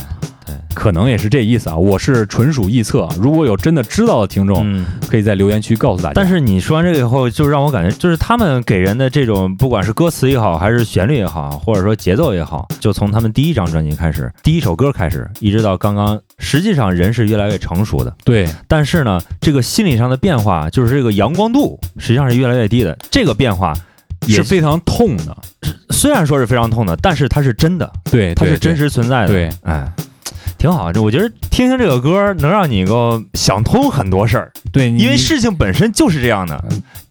[0.74, 3.08] 可能也是这意思啊，我是纯属臆测。
[3.18, 6.12] 如果有真的知道的听众，可以在留言区告诉大家。
[6.14, 18.14] 但是你说完这个以后，就让我感觉，就是他们给人的这种，不管是歌词也好，还是旋律也好，或者说节奏也好，就从他们第一张专辑开始，第一首歌开始，一直到刚刚，实际上人是越来越成熟的。
[18.24, 22.96] 对，但是呢，这个心理上的变化，就是这个阳光度实际上是越来越低的。
[23.10, 23.72] 这个变化
[24.26, 25.36] 也是非常痛的，
[25.90, 29.28] 虽然说是非常痛的，但是它是真的，对，它是真实存在的。
[29.28, 29.90] 对，哎。
[30.64, 34.50] 挺好，这我觉得听听这个歌能让你够想通很多事儿。
[34.72, 36.64] 对，因为事情本身就是这样的，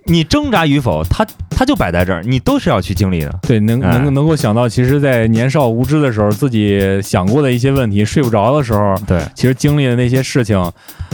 [0.06, 3.39] 你挣扎与否，它它就摆在这儿，你都是要去经历的。
[3.43, 10.60] 对，能能能够想到，其实，在年少无知的时候，自己想过的一些问题，睡不着的时候，对，其实经历的那些事情，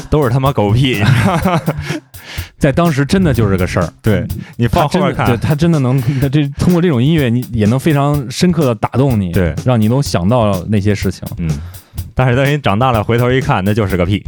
[0.10, 1.04] 都是他妈狗屁，
[2.58, 3.94] 在当时真的就是个事儿。
[4.02, 4.26] 对
[4.56, 11.28] 你放后面看，对他真的能，他这通过这种音乐，你也能非常深刻的打动你，对，让你能想到那些事情。
[11.38, 11.50] 嗯。
[12.20, 14.22] 但是等你长大了，回头一看，那就是个屁。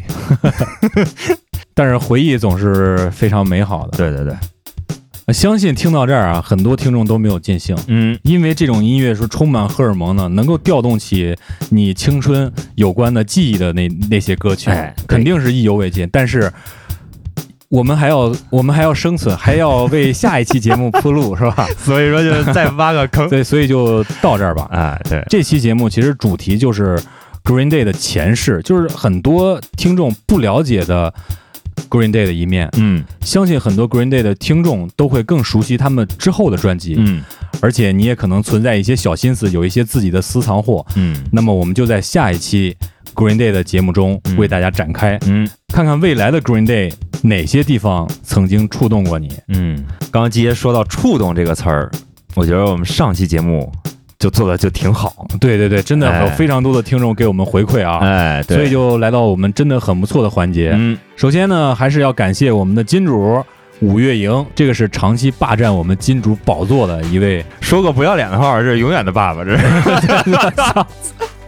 [1.76, 3.98] 但是回忆总是非常美好的。
[3.98, 7.78] 对对对，相信听到这儿啊，很多听众都没有尽兴。
[7.88, 11.36] 嗯，因为这种音乐是充满荷尔蒙的，能够调动起
[11.68, 14.72] 你青春有关的记忆的那那些歌曲，
[15.06, 16.08] 肯定是意犹未尽。
[16.14, 16.50] 但是
[17.68, 21.68] 我们还要，我们还要生存，还要为下一期节目铺路，是吧？
[21.84, 23.28] 所以说，就再挖个坑。
[23.28, 24.70] 对，所以就到这儿吧。
[24.72, 26.98] 哎，对，这期节目其实主题就是。
[27.44, 31.14] Green Day 的前世，就是很多听众不了解的
[31.90, 32.70] Green Day 的一面。
[32.78, 36.96] 嗯，相信很多 Green Day 的听众都会更熟悉他们之后的专辑。
[36.98, 37.24] 嗯，
[37.60, 40.86] 而且你也可能存在一些小心思，有一些自己的私藏货。
[40.96, 42.76] 嗯，那么我们就在下一期
[43.16, 45.18] Green Day 的节目中为大家展开。
[45.26, 49.34] 嗯，看看未来的 Green Day 哪些地方曾经触动过你。
[49.48, 51.92] 嗯，刚刚季爷说到“触动”这个词儿，
[52.36, 53.72] 我觉得我们上期节目。
[54.22, 60.74] 就做的就挺好，对对对，真的有非常多的听众给我们回馈啊，哎，所以就来到我们真的很不错的环节。
[60.76, 63.44] 嗯，首先呢，还是要感谢我们的金主
[63.80, 69.66] 五月营，这个是长期霸占我们金主宝座的一位，说个不要脸的话，这是永远的爸爸，这是，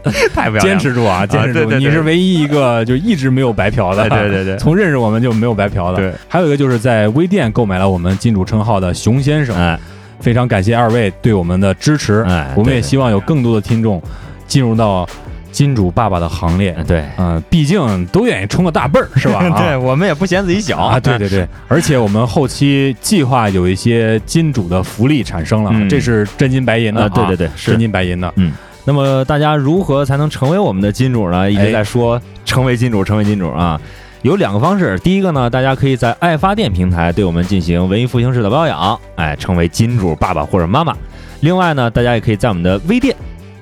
[0.33, 9.79] 太不要脸，坚持住啊，坚持住，你是唯一一个就一直没有白嫖的，对对对， 从认识我们就没有白嫖的，对，还有一个就是在微店购买了我们金主称号的熊先生，哎。
[10.23, 14.01] 非常感谢二位对我们的支持，哎，我们也希望有更多的听众
[14.47, 15.05] 进入到
[15.51, 16.73] 金主爸爸的行列。
[16.87, 19.43] 对，嗯，毕竟都愿意冲个大辈儿， 是吧？
[19.59, 20.97] 对，我们也不嫌自己小啊。
[20.97, 27.09] 对对对， 而且我们后期计划有一些金主的福利产生了，这是真金白银的。
[27.09, 28.31] 对对对，是真金白银的。
[28.37, 28.53] 嗯，
[28.85, 31.51] 那么大家如何才能成为我们的金主呢？
[31.51, 33.77] 一直在说成为金主，成为金主啊。
[34.23, 40.95] 有两个方式，第一个呢，大家可以在爱发电平台对我们进行文艺复兴式的包养，哎，成为金主爸爸或者妈妈。
[41.41, 43.13] 另外呢，大家也可以在我们的微店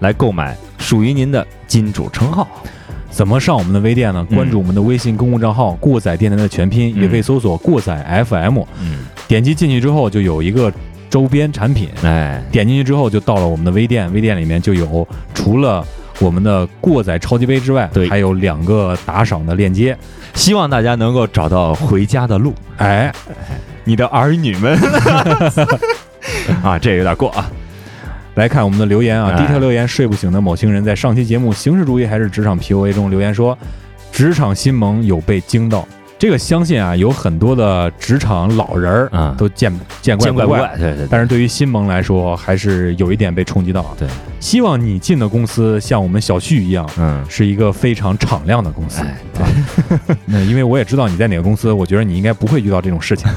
[0.02, 2.48] 来购买属于您的金主称号。
[3.10, 4.24] 怎么上我们的微店呢？
[4.36, 10.72] 关注我们的微信公共账号“过载电台”的全拼，嗯也可以搜索“过载 FM”，嗯，点击进去之后就有一个
[11.10, 15.84] 周边产品，哎，点进去之后就到了我们的微店，微店里面就有除了
[16.20, 19.98] 我们的过载超级杯之外，对还有两个打赏的链接。
[20.34, 22.54] 希望大家能够找到回家的路。
[22.78, 23.12] 哎，
[23.84, 24.78] 你的儿女们
[26.64, 27.50] 啊，这有点过啊。
[28.36, 33.58] 来看我们的留言啊，哎第一条留言：睡不醒的某星人在上期节目《形式主义还是职场 PUA》中留言说，
[34.12, 35.88] 职场新萌有被惊到。
[36.22, 40.72] 这个相信啊，有很多的职场老人儿啊都见见怪不怪。
[40.78, 41.08] 对对对。
[41.10, 43.96] 但是对于新萌来说，还是有一点被冲击到。
[43.98, 44.08] 对，
[44.40, 49.02] 希望你进的公司像我们小旭一样，嗯，是一个非常敞亮的公司。
[49.02, 53.28] 哎，对， 那因为我也知道你在哪个公司，我觉得你应该不会遇到这种事情。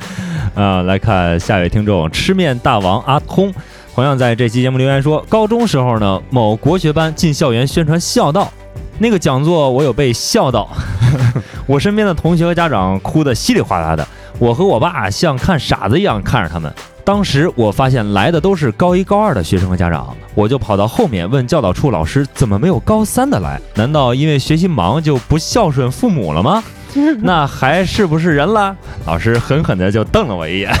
[0.54, 3.50] 啊，来看下一位听众，吃面大王阿通，
[3.94, 8.52] 同样在这期节目留言说，高中时候呢，某国学班进校园宣传孝道，
[8.98, 10.68] 那个讲座我有被笑到，
[11.66, 14.06] 我身边的同学和家长哭得稀里哗啦的，
[14.38, 16.72] 我和我爸像看傻子一样看着他们。
[17.04, 23.60] 当时我发现来的都是高一高二的学生和家长，我就跑到后面问教导处老师，怎么没有高三的来？
[23.74, 26.64] 难道因为学习忙就不孝顺父母了吗？
[27.22, 28.74] 那还是不是人了？
[29.06, 30.74] 老师狠狠的就瞪了我一眼。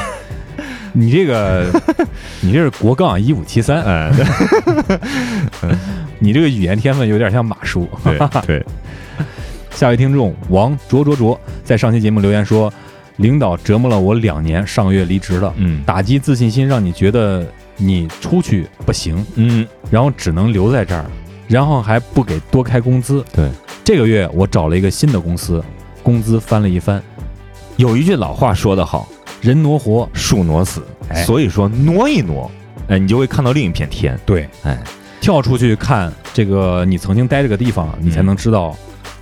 [0.94, 1.66] 你这个，
[2.40, 4.16] 你这是国杠一五七三， 嗯，
[5.60, 5.76] 对
[6.18, 7.88] 你这个语言天分有点像马叔。
[8.04, 8.66] 对 对，
[9.70, 12.72] 下位听众王卓卓卓在上期节目留言说，
[13.16, 17.46] 领导折磨了我两年，上个月离职了，嗯打击自信心，让你觉得
[17.76, 21.04] 你出去不行，嗯，然后只能留在这儿，
[21.46, 23.24] 然后还不给多开工资。
[23.34, 23.50] 对，
[23.84, 25.62] 这个月我找了一个新的公司，
[26.02, 27.02] 工资翻了一番，
[27.76, 29.08] 有一句老话说得好，
[29.40, 30.08] 人挪活。
[30.12, 32.50] 树挪死，哎所以说挪一挪，
[32.88, 34.18] 哎，你就会看到另一片天。
[34.24, 34.78] 对，哎，
[35.26, 38.76] 跳出去看这个你曾经待这个地方，你才能知道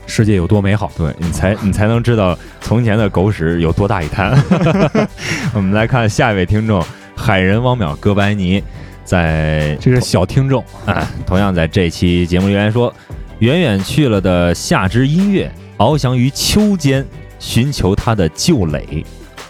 [0.07, 0.93] 世界有多美好。
[0.99, 4.39] 对你才你才能知道从前的狗屎有多大一滩。
[5.57, 6.85] 我们来看下一位听众，
[7.17, 8.63] 海人汪淼哥白尼，
[9.03, 12.93] 在这是小听众，啊，同样在这期节目留言说，
[13.39, 17.03] 远远去了的夏之音乐，翱翔于秋间，
[17.39, 19.03] 寻求它的旧垒。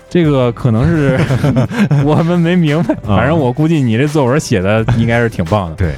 [0.09, 1.19] 这个可能是
[2.07, 5.75] 我们没明白，啊反正我估计你这作文写的应该是挺棒的。
[5.75, 5.95] 对，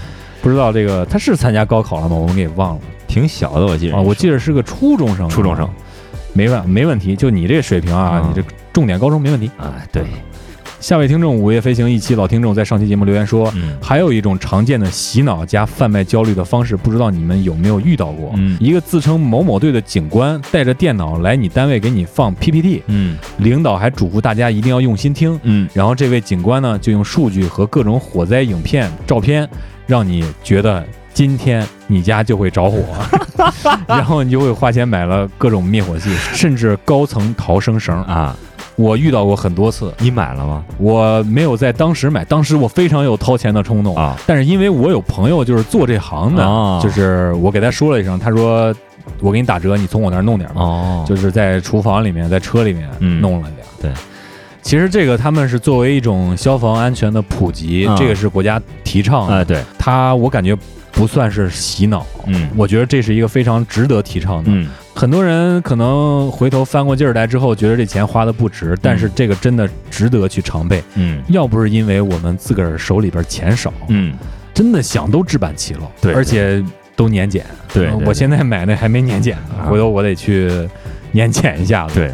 [0.46, 2.14] 不知道这个他是参加高考了吗？
[2.14, 5.68] 我们给忘了挺小的，我记得啊，我记得是个初中生啊，初中生
[6.34, 9.50] 没问没问题，就你这水平啊，啊你这重点高中没问题。
[9.56, 10.04] 啊，对，
[10.78, 18.30] 下位听众午夜飞行一期老听众在上期节目留言说，嗯还有一种常见的洗脑加贩卖焦虑的方式，不知道你们有没有遇到过？
[18.36, 25.36] 嗯一个自称某某队的警官带着电脑来你单位给你放 PPT，嗯领导还嘱咐大家一定要用心听。
[25.42, 29.48] 嗯然后这位警官呢，就用数据和各种火灾影片、照片，
[29.86, 30.84] 让你觉得
[31.14, 32.78] 今天你家就会着火，
[33.86, 38.02] 然后你就会花钱买了各种灭火器，甚至高层逃生绳。
[38.04, 38.36] 啊，
[38.76, 40.64] 我遇到过很多次，你买了吗？
[40.78, 43.96] 我没有在当时买，当时我非常有掏钱的冲动。
[43.96, 48.74] 啊，但是因为我有朋友就是做这行的，哦就是我给他说了一声，他说
[49.20, 50.60] 我给你打折，你从我那儿弄点吧。
[50.60, 51.04] 哦。
[51.06, 53.20] 就是在厨房里面，在车里面嗯。
[53.20, 53.66] 弄了点。
[53.80, 53.90] 对，
[54.66, 59.36] 其实这个他们是作为一种消防安全的普及，嗯这个是国家提倡的。
[59.36, 60.56] 哎对，它我感觉
[60.90, 64.50] 不算是洗脑，嗯我觉得这是一个非常值得提倡的。
[64.52, 70.82] 嗯很多人可能回头翻过劲儿来之后，觉得这钱花的不值，但是这个真的值得去常备。
[70.96, 74.16] 嗯要不是因为我们自个儿手里边钱少，嗯，
[74.52, 76.60] 真的想都置办齐了，对而且
[76.96, 77.46] 都年检。
[77.72, 79.38] 对，对我现在买那还没年检
[79.70, 80.68] 回头我得去
[81.12, 81.94] 年检一下子。
[81.94, 82.10] 对。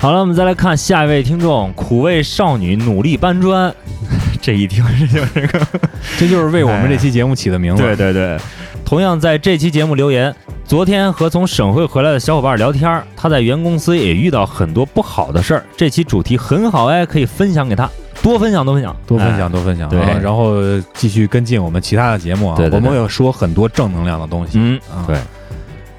[0.00, 3.74] 好了，我们再来看下一位听众，苦味少女努力搬砖。
[4.40, 5.66] 这一听这就是个
[6.16, 7.82] 这就是为我们这期节目起的名字。
[7.82, 8.38] 对对对，
[8.84, 10.32] 同样在这期节目留言，
[10.64, 15.64] 昨天和从省会回来的小伙伴聊天儿，他在原公司也遇到很多不好的事儿。
[15.76, 17.90] 这期主题很好哎，可以分享给他，
[18.22, 19.88] 多分享多分享，多分哎享多分享。
[19.88, 20.54] 对啊然后
[20.94, 25.16] 继续跟进我们其他的节目啊，我们有说很多正能量的东西嗯，啊，对，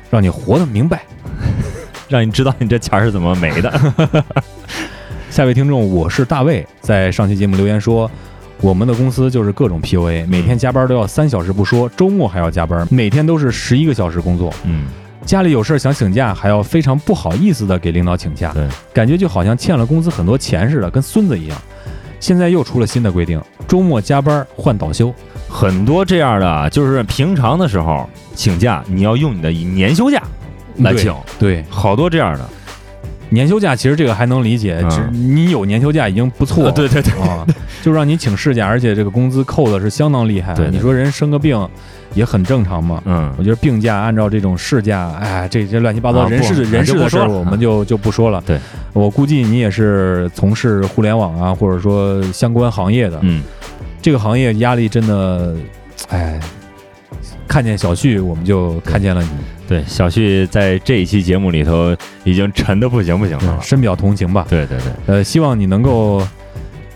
[0.09, 1.03] 让你活得明白。
[2.09, 3.71] 让你知道你这钱儿是怎么没的。
[5.29, 8.09] 下位听众，我是大卫，在上期节目留言说。
[8.61, 14.53] 我们的公司就是各种 PUA，每天加班都要三小时不说，周末还要加班，每天都是十一个小时工作。
[14.65, 14.87] 嗯，
[15.23, 21.57] 家里有事儿想请假，还要非常不好意思的给领导请假，对，感觉就好像欠了公司很多钱似的，跟孙子一样。
[22.19, 25.13] 现在又出了新的规定，周末加班换倒休。
[25.47, 30.21] 很多这样的啊，就是平常的时候请假，你要用你的年休假，
[30.79, 32.49] 来请，对，好多这样的。
[33.31, 37.45] 年休假其实这个还能理解，你有年休假已经不错了，对对对，啊，
[37.83, 40.55] 就让你请事假，而且这个工资扣的是相当厉害。
[40.55, 41.69] 对对你说人生个病
[42.15, 42.99] 也很正常嘛。
[43.05, 48.41] 嗯我觉得病假按照这种事假，哎，这这乱七八糟人事的人事的事儿，我们就就不说了。
[48.47, 48.57] 对，
[48.93, 53.43] 我估计你也是从事互联网啊，或者说相关行业的，嗯，
[54.01, 55.55] 这个行业压力真的，
[56.07, 56.39] 哎，
[57.47, 59.29] 看见小旭我们就看见了你，
[59.69, 63.59] 对，小旭在这一期节目里头已经沉的不行不行了。
[63.61, 64.47] 深表同情吧。
[64.49, 66.27] 对对对，呃，希望你能够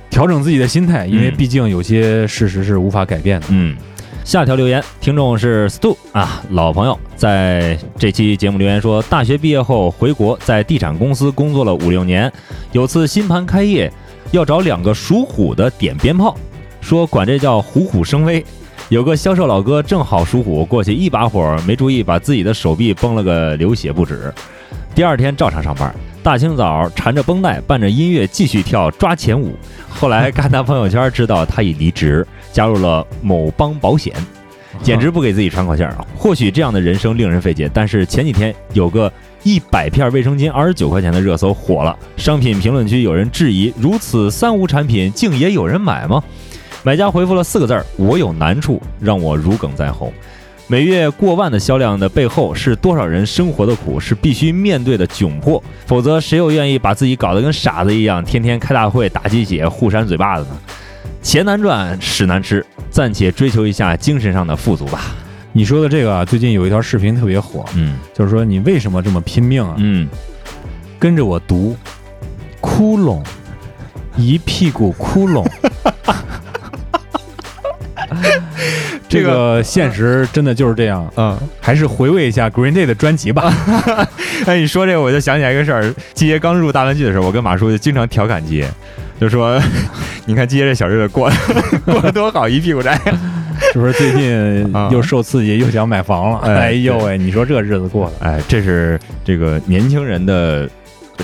[0.09, 3.47] 调整自己的心态，因为嗯毕竟有些事实是无法改变的。
[3.51, 3.77] 嗯。
[4.25, 12.31] 下条留言，听众是 Stu 啊，老朋友，在这期节目留言说，大学毕业后回国，在地产公司工作了五六年，
[12.71, 13.91] 有次新盘开业，
[14.31, 16.37] 要找两个属虎的点鞭炮，
[16.79, 18.43] 说管这叫虎虎生威。
[18.89, 24.31] 有个销售老哥正好属虎，过去一把火，没注意把自己的手臂崩了个流血不止。
[24.93, 29.55] 第二天照常上班，大清早缠着绷带，伴着音乐继续跳抓钱舞。
[29.89, 34.13] 后来看他朋友圈，知道他已离职，加入了某邦保险，
[34.83, 36.05] 简直不给自己喘口气儿啊！
[36.15, 39.11] 或许这样的人生令人费解，但是前几天有个
[39.43, 46.21] 一百片卫生巾二十九块钱的热搜火了，商品评论区有人质疑：如此三无产品，竟也有人买吗？
[46.83, 50.11] 买家回复了四个字儿：“我有难处，让我如鲠在喉。”
[50.67, 55.61] 每月过万的销量的背后，是多少人生活的苦，是必须面对的窘迫。
[55.85, 60.57] 否则，谁又愿意把自己搞得跟傻子一样，天天开大会、打鸡血、互扇嘴巴子呢？
[61.21, 65.01] 钱难赚，屎难吃，暂且追求一下精神上的富足吧。
[65.51, 69.75] 你说的这个啊，最近有一条视频特别火，嗯就是说你为什么这么拼命啊？
[69.77, 70.09] 嗯，
[70.97, 71.77] 跟着我读，
[72.59, 73.23] 窟窿，
[74.17, 75.45] 一屁股窟窿。
[79.13, 83.53] 这个现实真的就是这样，嗯，还是回味一下 Green Day 的专辑吧。
[84.45, 88.67] 哎，你说这个我就想起来一个事儿，季爷刚入大玩具的时候，我跟马叔就经常调侃季爷，
[89.19, 89.61] 就说，
[90.25, 91.31] 你看季爷这小日子过
[91.85, 92.99] 过得多好，一屁股债。
[93.71, 96.39] 是不是最近啊又受刺激，又想买房了？
[96.43, 100.69] 哎哎呦喂，你说这日子过的，哎，这是这个年轻人的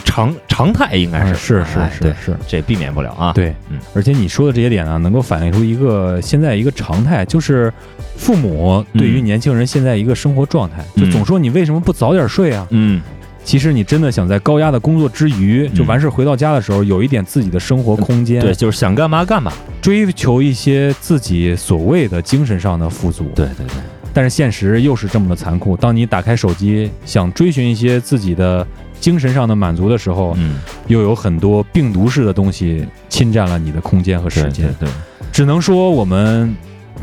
[0.05, 7.71] 常常态，应该是、哎是是是是，这避免不了啊。，对嗯，而且你说的这些点呢，能够反映出一个现在一个常态，就是
[8.15, 12.67] 父母对于嗯年轻人现在一个生活状态，嗯就总说你为什么不早点睡啊？
[12.69, 13.01] 嗯，
[13.43, 19.51] 其实你真的想在高压的工作之余，就完事回到家的时候，有一点自己的生活空间，对，，就是想干嘛干嘛。
[19.81, 23.31] 追求一些自己所谓的精神上的富足。
[23.33, 23.81] 对对对，
[24.13, 25.75] 但是现实又是这么的残酷。
[25.77, 28.67] 当你打开手机，想追寻一些自己的
[28.99, 34.67] 精神上的满足的时候，嗯，又有很多病毒式的东西侵占了你的空间和时间。
[34.79, 34.89] 对对，
[35.31, 36.55] 只能说我们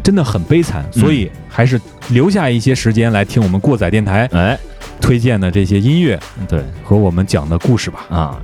[0.03, 1.01] 真的很悲惨，嗯。
[1.01, 1.81] 所以还是
[2.11, 4.59] 留下一些时间来听我们过载电台哎，
[5.01, 6.63] 推荐的这些音乐对。
[6.85, 8.07] 和我们讲的故事吧。
[8.11, 8.41] 啊，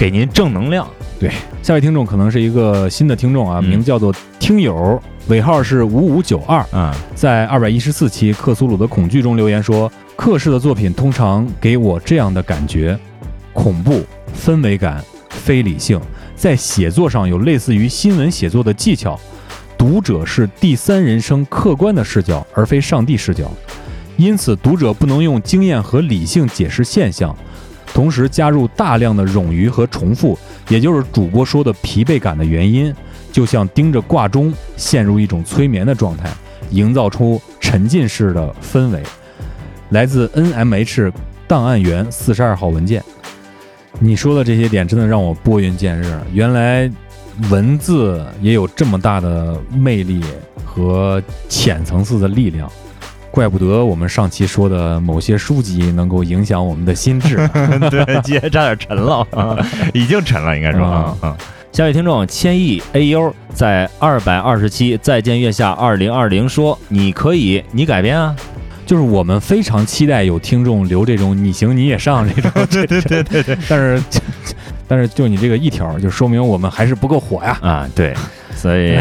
[0.00, 0.88] 给您正能量。
[1.18, 1.30] 对
[1.62, 4.98] 下位听众可能是一个新的听众啊，嗯名字叫做听友，
[5.28, 12.98] 尾号是五五九二，啊，在二百一十四期《克苏鲁的恐惧》中留言说，克氏的作品通常给我这样的感觉：
[13.52, 14.02] 恐怖、
[14.34, 16.00] 氛围感、非理性，
[16.34, 19.20] 在写作上有类似于新闻写作的技巧。
[19.76, 23.52] 读者是第三人称客观的视角，而非上帝视角，
[24.16, 27.36] 因此读者不能用经验和理性解释现象，
[28.00, 30.38] 同时加入大量的冗余和重复，
[30.70, 32.90] 也就是主播说的疲惫感的原因，
[33.30, 36.30] 就像盯着挂钟，陷入一种催眠的状态。
[36.70, 39.02] 营造出沉浸式的氛围。
[39.90, 41.12] 来自 NMH
[41.46, 43.04] 档案员四十二号文件，
[43.98, 46.18] 你说的这些点真的让我拨云见日。
[46.32, 46.90] 原来
[47.50, 50.24] 文字也有这么大的魅力
[50.64, 52.72] 和浅层次的力量，
[53.30, 57.36] 怪不得我们上期说的某些书籍能够影响我们的心智。
[57.90, 59.56] 对，今天差点沉了，啊，
[59.94, 61.36] 已经沉了，应该说啊啊。
[61.72, 68.34] 下位听众千亿 AU 在二百二十七再见月下二零二零说：“你可以，你改编啊。
[68.84, 73.56] 就是我们非常期待有听众留这种你行你也上这种，对对对对对。
[73.70, 74.02] 但是，
[74.88, 78.12] 但是就你这个一条，就说明我们还是不够火呀。”啊，对，
[78.60, 78.98] 所以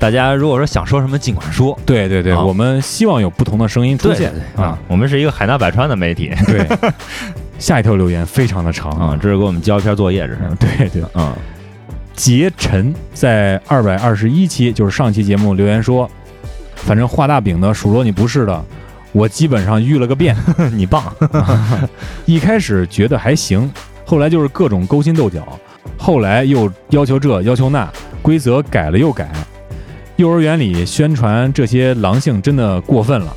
[0.00, 1.78] 大家如果说想说什么，尽管说。
[1.86, 2.42] 对对对，啊。
[2.42, 4.32] 我们希望有不同的声音出现。
[4.56, 4.64] 啊。
[4.64, 6.32] 啊。，我们是一个海纳百川的媒体。
[6.46, 6.66] 对，
[7.58, 8.90] 下一条留言非常的长。
[8.92, 10.40] 啊，这是给我们交一篇作业，这是。
[10.42, 11.32] 嗯，对对，嗯
[12.14, 16.10] 杰晨在二百二十一期，就是上期节目留言说，
[16.74, 18.64] 反正画大饼的数落你不是的，
[19.12, 20.34] 我基本上遇了个遍。
[20.72, 21.14] 你棒，
[22.24, 23.70] 一开始觉得还行，
[24.06, 25.46] 后来就是各种勾心斗角，
[25.96, 27.90] 后来又要求这要求那，
[28.22, 29.30] 规则改了又改。
[30.16, 33.34] 幼儿园里宣传这些狼性真的过分了，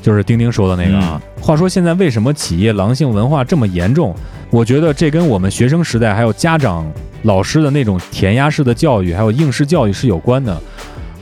[0.00, 4.14] 就是丁丁说的那个啊，话说现在为什么企业狼性文化这么严重？
[4.50, 6.90] 我觉得这跟我们学生时代还有家长、
[7.24, 10.58] 老师的那种填鸭式的教育，还有应试教育是有关的。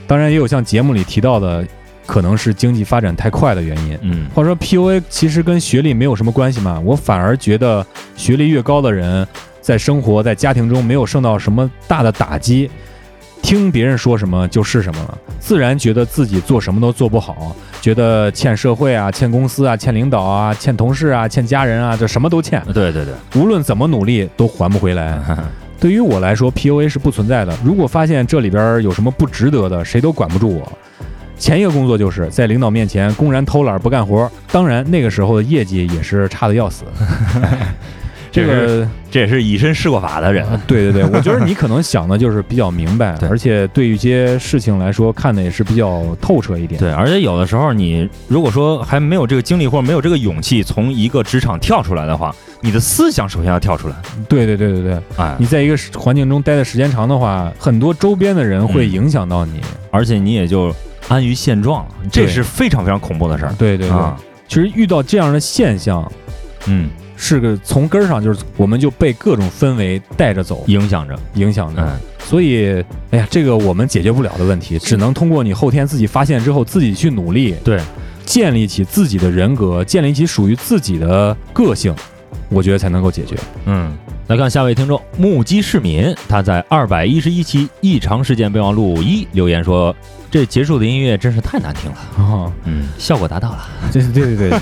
[0.05, 1.65] 当然，也有像节目里提到的，
[2.05, 3.97] 可能是经济发展太快的原因。
[4.03, 9.27] 嗯，话说 PUA 其实跟学历没有什么关系嘛，我反而觉得学历越高的人，
[9.63, 12.69] 在生活在家庭中没有受到什么大的打击，
[13.41, 25.17] 听别人说什么就是什么了，自然觉得自己做什么都做不好，觉得欠社会啊、欠公司啊、欠领导啊、欠同事啊、欠家人啊，这什么都欠，对对对，无论怎么努力都还不回来。
[25.79, 27.57] 对于我来说，PUA 是不存在的。
[27.63, 30.71] 如果发现这里边有什么不值得的，谁都管不住我。
[31.37, 36.83] 前一个工作就是在领导面前公然偷懒不干活，当然那个时候的业绩也是差的要死。
[38.33, 40.45] 这个这也是以身试过法的人。
[40.65, 46.79] 对对对，我觉得你 可能想的就是比较明白，而且对于一些事情来说看的也是比较透彻一点。
[46.79, 53.95] 对，而且有的时候你如果说还没有这个精力或者没有这个勇气从一个职场跳出来的话，你的思想首先要跳出来。
[54.27, 59.61] 对对对对对，哎你，在一个环境中待的时间长的话，很多周边的人会嗯影响到你。
[59.91, 60.75] 而且你也就
[61.07, 63.53] 安于现状了，这是非常非常恐怖的事儿。
[63.59, 64.17] 对对对，啊，
[64.47, 66.11] 其实遇到这样的现象，
[66.65, 66.89] 嗯，
[67.25, 71.17] 是个从根儿上就是我们就被各种氛围带着走，影响着。
[71.35, 71.81] 影响着。
[71.81, 77.79] 嗯，所以，哎呀，这个我们解决不了的问题，只能通过你后天自己发现之后，自己去努力，对，
[78.25, 81.95] 建立起自己的人格，建立起属于自己的个性，
[82.49, 83.37] 我觉得才能够解决。
[83.67, 83.95] 嗯。
[84.27, 89.93] 来看下位听众目击市民，他在二百一十一期异常事件备忘录一留言说
[90.31, 91.97] ：“这结束的音乐真是太难听了。
[92.17, 93.67] 哦，”嗯，效果达到了。
[93.91, 94.59] 这对对对，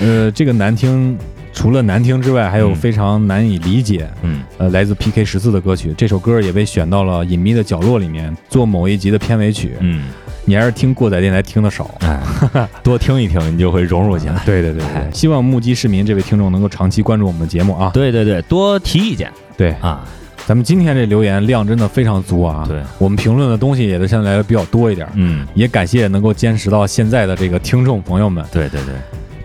[0.00, 1.16] 呃，这个难听，
[1.52, 4.08] 除了难听之外，还有嗯非常难以理解。
[4.22, 9.76] 嗯，呃，来自 PK 十四的歌曲，这首歌也被选到了《隐秘的角落》里面做某一集的片尾曲。
[9.80, 10.04] 嗯，
[10.44, 11.94] 你还是听过载电台听的少。
[12.00, 12.20] 哎，
[12.82, 14.42] 多听一听，你就会融入进来。
[14.44, 17.90] 对对对哎对，希望目击市民这位听众能够长期关注我们的节目啊。
[17.92, 20.04] 对对对，多提意见对，啊。
[20.44, 22.64] 咱们今天这留言量真的非常足啊。
[22.66, 28.44] 对，我们评论的东西也都相对来说比较多一点，嗯，也感谢能够坚持到现在的这个听众朋友们。
[28.50, 28.94] 对对对，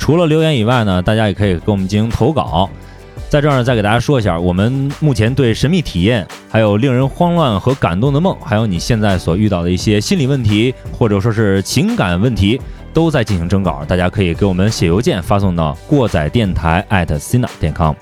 [0.08, 2.70] 除了留言以外呢，大家也可以给我们进行投稿。
[3.28, 12.58] 在这儿呢，再给大家说一下，我们目前对神秘体验，还有令人慌乱和感动的梦，还有你现在所遇到的一些心理问题，或者说是情感问题，
[12.94, 13.84] 都在进行征稿。
[13.86, 17.94] 大家可以给我们写邮件发送到过载电台 at sina 点 com。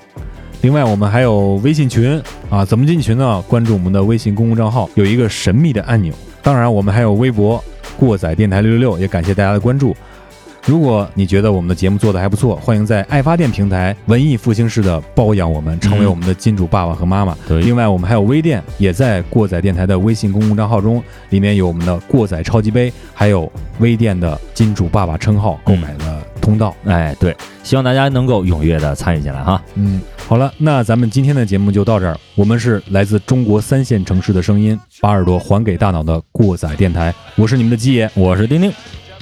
[0.62, 3.42] 另外，我们还有微信群啊，怎么进群呢？
[3.48, 6.14] 关注我们的微信公共账号，有一个神秘的按钮。
[6.40, 7.60] 当然，我们还有微博
[7.98, 9.96] “过载电台六六六”，也感谢大家的关注。
[10.66, 17.38] 如果你觉得我们的节目做得还不错，欢迎在爱发电平台文艺复兴式的包养我们，成为嗯我们的金主爸爸和妈妈。
[17.46, 21.00] 对另外，我们还有微店，也在过载电台的微信公共账号中，
[21.30, 26.74] 里面有我们的过载超级杯，还有微店的金主爸爸称号购买的通道。
[26.84, 29.62] 哎，对，希望大家能够踊跃的参与进来哈。
[29.76, 32.18] 嗯，好了，那咱们今天的节目就到这儿。
[32.34, 37.14] 我们是来自中国三线城市的声音，把耳朵还给大脑的过载电台。
[37.36, 38.72] 我是你们的鸡爷，我是丁丁，